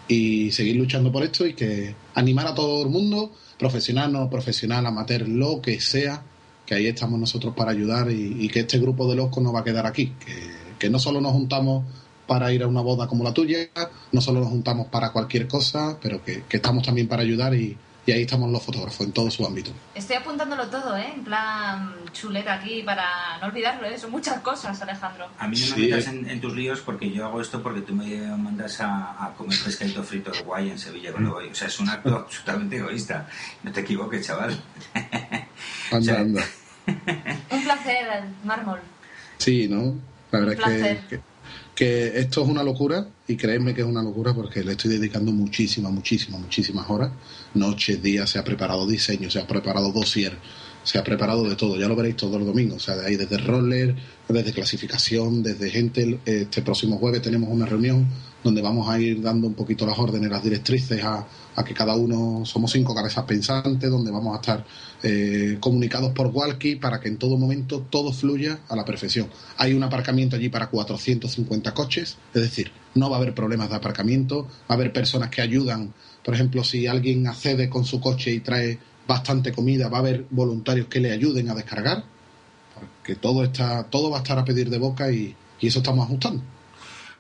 [0.08, 4.86] Y seguir luchando por esto y que animar a todo el mundo, profesional, no profesional,
[4.86, 6.24] amateur, lo que sea,
[6.66, 9.62] que ahí estamos nosotros para ayudar y, y que este grupo de locos no va
[9.62, 10.36] a quedar aquí, que,
[10.78, 11.86] que no solo nos juntamos
[12.28, 13.58] para ir a una boda como la tuya,
[14.12, 17.78] no solo nos juntamos para cualquier cosa, pero que, que estamos también para ayudar y,
[18.06, 19.72] y ahí estamos los fotógrafos en todo su ámbito.
[19.96, 21.12] Estoy apuntándolo todo, ¿eh?
[21.16, 23.98] En plan chuleta aquí para no olvidarlo, ¿eh?
[23.98, 25.28] Son muchas cosas, Alejandro.
[25.40, 26.10] A mí no me Sí, metas eh.
[26.12, 28.06] en, en tus líos porque yo hago esto porque tú me
[28.38, 31.48] mandas a, a comer pescadito frito guay en Sevilla cuando voy.
[31.50, 33.28] O sea, es un acto absolutamente egoísta.
[33.64, 34.56] No te equivoques, chaval.
[35.92, 36.44] Anda, anda.
[37.52, 38.80] Un placer, mármol.
[39.38, 39.96] Sí, ¿no?
[40.32, 41.00] La verdad Un es que, placer.
[41.10, 41.20] que,
[41.74, 45.32] que esto es una locura y creedme que es una locura porque le estoy dedicando
[45.32, 47.12] muchísimas, muchísimas, muchísimas horas.
[47.56, 50.38] Noches, días, se ha preparado diseño, se ha preparado dossier,
[50.84, 51.78] se ha preparado de todo.
[51.78, 52.78] Ya lo veréis todos los domingos.
[52.78, 53.96] O sea, de ahí desde roller,
[54.28, 56.20] desde clasificación, desde gente.
[56.26, 58.08] Este próximo jueves tenemos una reunión
[58.44, 61.26] donde vamos a ir dando un poquito las órdenes, las directrices a,
[61.56, 64.66] a que cada uno somos cinco cabezas pensantes, donde vamos a estar
[65.02, 69.30] eh, comunicados por walkie para que en todo momento todo fluya a la perfección.
[69.58, 73.76] Hay un aparcamiento allí para 450 coches, es decir, no va a haber problemas de
[73.76, 75.94] aparcamiento, va a haber personas que ayudan,
[76.24, 80.26] por ejemplo, si alguien accede con su coche y trae bastante comida, va a haber
[80.32, 82.04] voluntarios que le ayuden a descargar,
[82.74, 86.06] porque todo está, todo va a estar a pedir de boca y, y eso estamos
[86.06, 86.42] ajustando.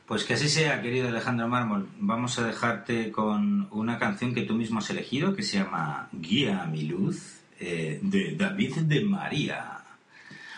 [0.07, 1.89] Pues que así sea, querido Alejandro Mármol.
[1.99, 6.61] Vamos a dejarte con una canción que tú mismo has elegido que se llama Guía
[6.61, 9.79] a mi luz eh, de David de María.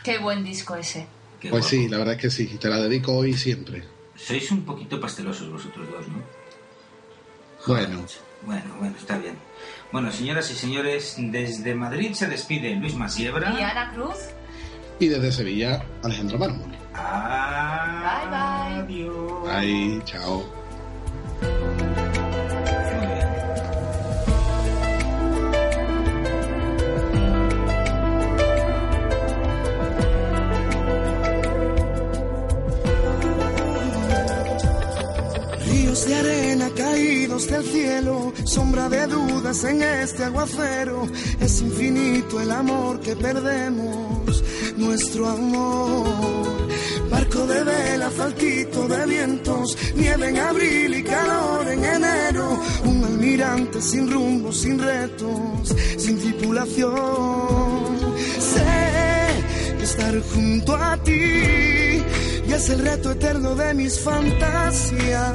[0.03, 1.07] Qué buen disco ese.
[1.39, 1.69] Qué Pues guapo.
[1.69, 3.83] sí, la verdad es que sí, te la dedico hoy y siempre.
[4.17, 6.21] Sois un poquito pastelosos vosotros dos, ¿no?
[7.65, 8.05] Bueno.
[8.45, 9.35] Bueno, bueno, está bien.
[9.91, 13.55] Bueno, señoras y señores, desde Madrid se despide Luis Masiebra.
[13.57, 14.17] Y Ana Cruz,
[14.99, 16.69] Y desde Sevilla, Alejandro Mármol.
[16.69, 18.79] Bye, bye.
[18.81, 19.49] Adiós.
[19.49, 20.56] Ahí, chao.
[36.05, 41.07] De arena caídos del cielo, sombra de dudas en este aguacero.
[41.41, 44.43] Es infinito el amor que perdemos,
[44.77, 46.05] nuestro amor.
[47.09, 52.61] Barco de vela, faltito de vientos, nieve en abril y calor en enero.
[52.85, 56.95] Un almirante sin rumbo, sin retos, sin tripulación.
[58.39, 61.86] Sé que estar junto a ti
[62.47, 65.33] y es el reto eterno de mis fantasías.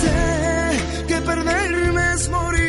[0.00, 2.63] Sé que perderme es morir.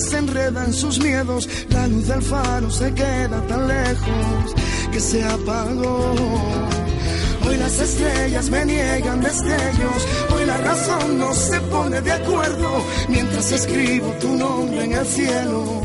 [0.00, 4.54] Se enreda en sus miedos, la luz del faro se queda tan lejos
[4.92, 6.14] que se apagó.
[7.46, 13.50] Hoy las estrellas me niegan destellos, hoy la razón no se pone de acuerdo, mientras
[13.52, 15.82] escribo tu nombre en el cielo,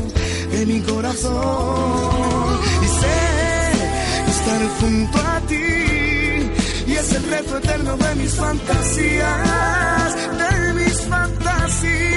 [0.52, 2.60] en mi corazón.
[2.82, 5.64] Y sé que estar junto a ti,
[6.86, 12.13] y es el reto eterno de mis fantasías, de mis fantasías.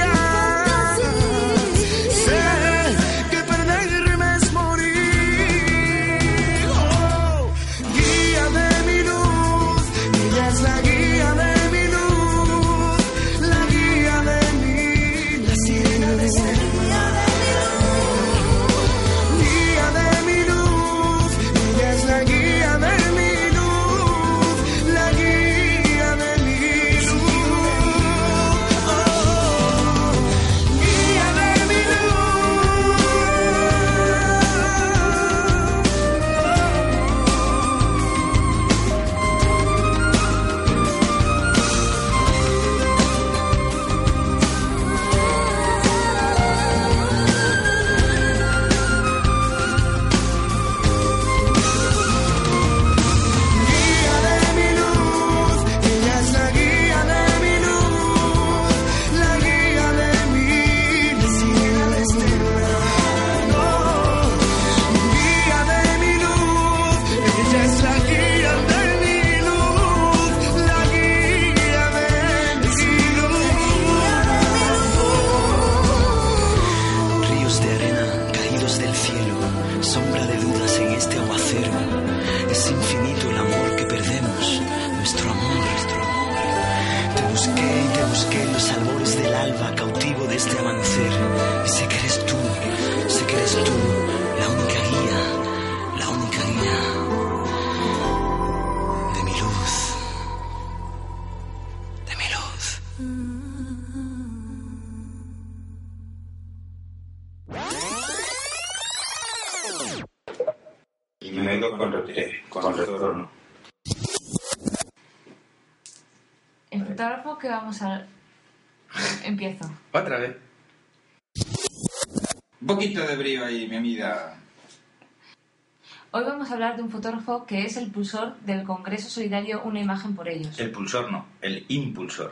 [126.78, 130.58] De un fotógrafo que es el impulsor del Congreso Solidario Una Imagen por Ellos.
[130.60, 132.32] El pulsor no, el impulsor.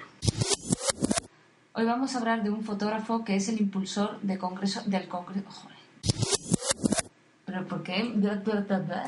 [1.74, 5.50] Hoy vamos a hablar de un fotógrafo que es el impulsor de congreso, del Congreso...
[5.50, 5.76] Joder.
[7.46, 8.12] ¿Pero por qué?
[8.16, 9.04] Bla, bla, bla.